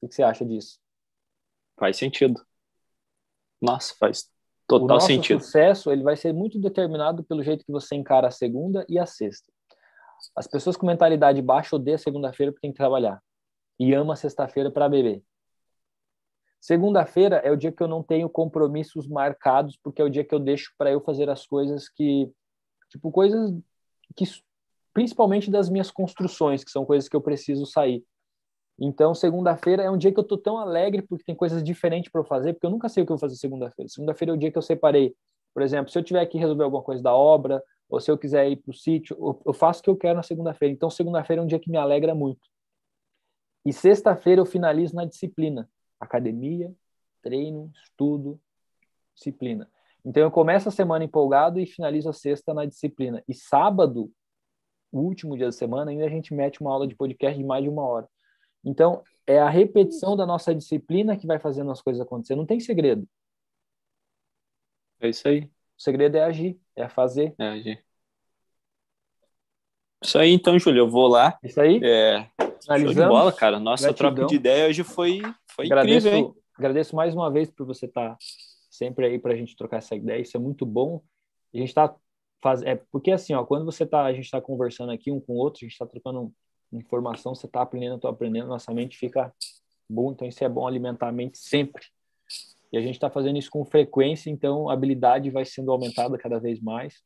[0.00, 0.80] O que você acha disso?
[1.78, 2.42] Faz sentido.
[3.60, 4.30] Nossa, faz
[4.66, 5.40] total o nosso sentido.
[5.40, 9.06] Sucesso ele vai ser muito determinado pelo jeito que você encara a segunda e a
[9.06, 9.50] sexta.
[10.34, 13.20] As pessoas com mentalidade baixa odeiam segunda-feira porque tem que trabalhar
[13.78, 15.22] e ama sexta-feira para beber.
[16.60, 20.34] Segunda-feira é o dia que eu não tenho compromissos marcados, porque é o dia que
[20.34, 22.28] eu deixo para eu fazer as coisas que,
[22.90, 23.54] tipo, coisas
[24.16, 24.24] que,
[24.92, 28.02] principalmente das minhas construções, que são coisas que eu preciso sair.
[28.78, 32.20] Então, segunda-feira é um dia que eu tô tão alegre porque tem coisas diferentes para
[32.20, 33.88] eu fazer, porque eu nunca sei o que eu vou fazer segunda-feira.
[33.88, 35.14] Segunda-feira é o dia que eu separei.
[35.54, 38.50] Por exemplo, se eu tiver que resolver alguma coisa da obra, ou se eu quiser
[38.50, 40.74] ir para o sítio, eu faço o que eu quero na segunda-feira.
[40.74, 42.46] Então, segunda-feira é um dia que me alegra muito.
[43.64, 45.68] E sexta-feira eu finalizo na disciplina.
[45.98, 46.74] Academia,
[47.22, 48.38] treino, estudo,
[49.14, 49.70] disciplina.
[50.04, 53.24] Então, eu começo a semana empolgado e finalizo a sexta na disciplina.
[53.26, 54.10] E sábado,
[54.92, 57.64] o último dia da semana, ainda a gente mete uma aula de podcast de mais
[57.64, 58.08] de uma hora.
[58.66, 62.34] Então, é a repetição da nossa disciplina que vai fazendo as coisas acontecer.
[62.34, 63.08] Não tem segredo.
[65.00, 65.44] É isso aí.
[65.78, 67.32] O segredo é agir, é fazer.
[67.38, 67.84] É agir.
[70.02, 71.38] Isso aí, então, Júlio, eu vou lá.
[71.44, 71.80] Isso aí.
[71.82, 72.28] É...
[72.60, 73.60] Show de bola, cara.
[73.60, 74.14] Nossa Gratidão.
[74.14, 76.34] troca de ideia hoje foi, foi agradeço, incrível, hein?
[76.58, 78.18] Agradeço mais uma vez por você estar tá
[78.68, 80.20] sempre aí para a gente trocar essa ideia.
[80.20, 81.02] Isso é muito bom.
[81.54, 81.94] A gente está
[82.42, 82.62] faz...
[82.62, 85.36] é porque assim, ó, quando você tá, a gente está conversando aqui um com o
[85.36, 86.32] outro, a gente está trocando
[86.72, 89.32] informação, você está aprendendo, estou aprendendo, nossa mente fica
[89.88, 90.12] boa.
[90.12, 91.86] Então isso é bom alimentar a mente sempre.
[92.72, 96.38] E a gente está fazendo isso com frequência, então a habilidade vai sendo aumentada cada
[96.38, 97.02] vez mais.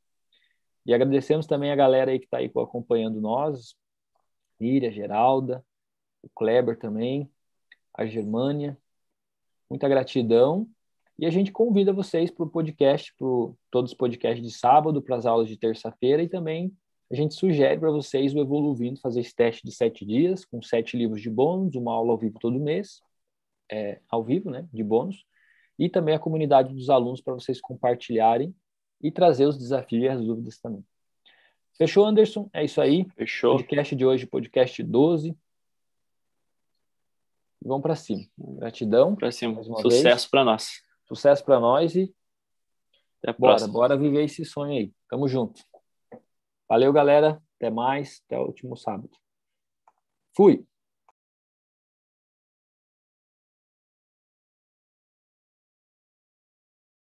[0.87, 3.75] E agradecemos também a galera aí que está aí acompanhando nós,
[4.59, 5.65] Miriam, Geralda,
[6.23, 7.31] o Kleber também,
[7.95, 8.77] a Germânia.
[9.69, 10.67] Muita gratidão.
[11.19, 13.27] E a gente convida vocês para o podcast, para
[13.71, 16.75] todos os podcasts de sábado, para as aulas de terça-feira e também
[17.11, 20.97] a gente sugere para vocês o Evoluindo fazer esse teste de sete dias, com sete
[20.97, 23.01] livros de bônus, uma aula ao vivo todo mês,
[23.71, 25.25] é, ao vivo, né, de bônus
[25.81, 28.55] e também a comunidade dos alunos para vocês compartilharem
[29.01, 30.85] e trazer os desafios e as dúvidas também.
[31.79, 32.51] Fechou, Anderson?
[32.53, 33.07] É isso aí.
[33.17, 33.57] Fechou.
[33.57, 35.35] Podcast de hoje, podcast 12.
[37.63, 38.23] Vamos para cima.
[38.39, 39.17] Gratidão.
[39.17, 39.63] Para cima.
[39.63, 40.83] Sucesso para nós.
[41.09, 42.15] Sucesso para nós e
[43.23, 43.73] Até bora, próxima.
[43.73, 44.93] bora viver esse sonho aí.
[45.09, 45.70] Tamo junto.
[46.71, 47.43] Valeu, galera.
[47.57, 48.23] Até mais.
[48.27, 49.11] Até o último sábado.
[50.37, 50.65] Fui.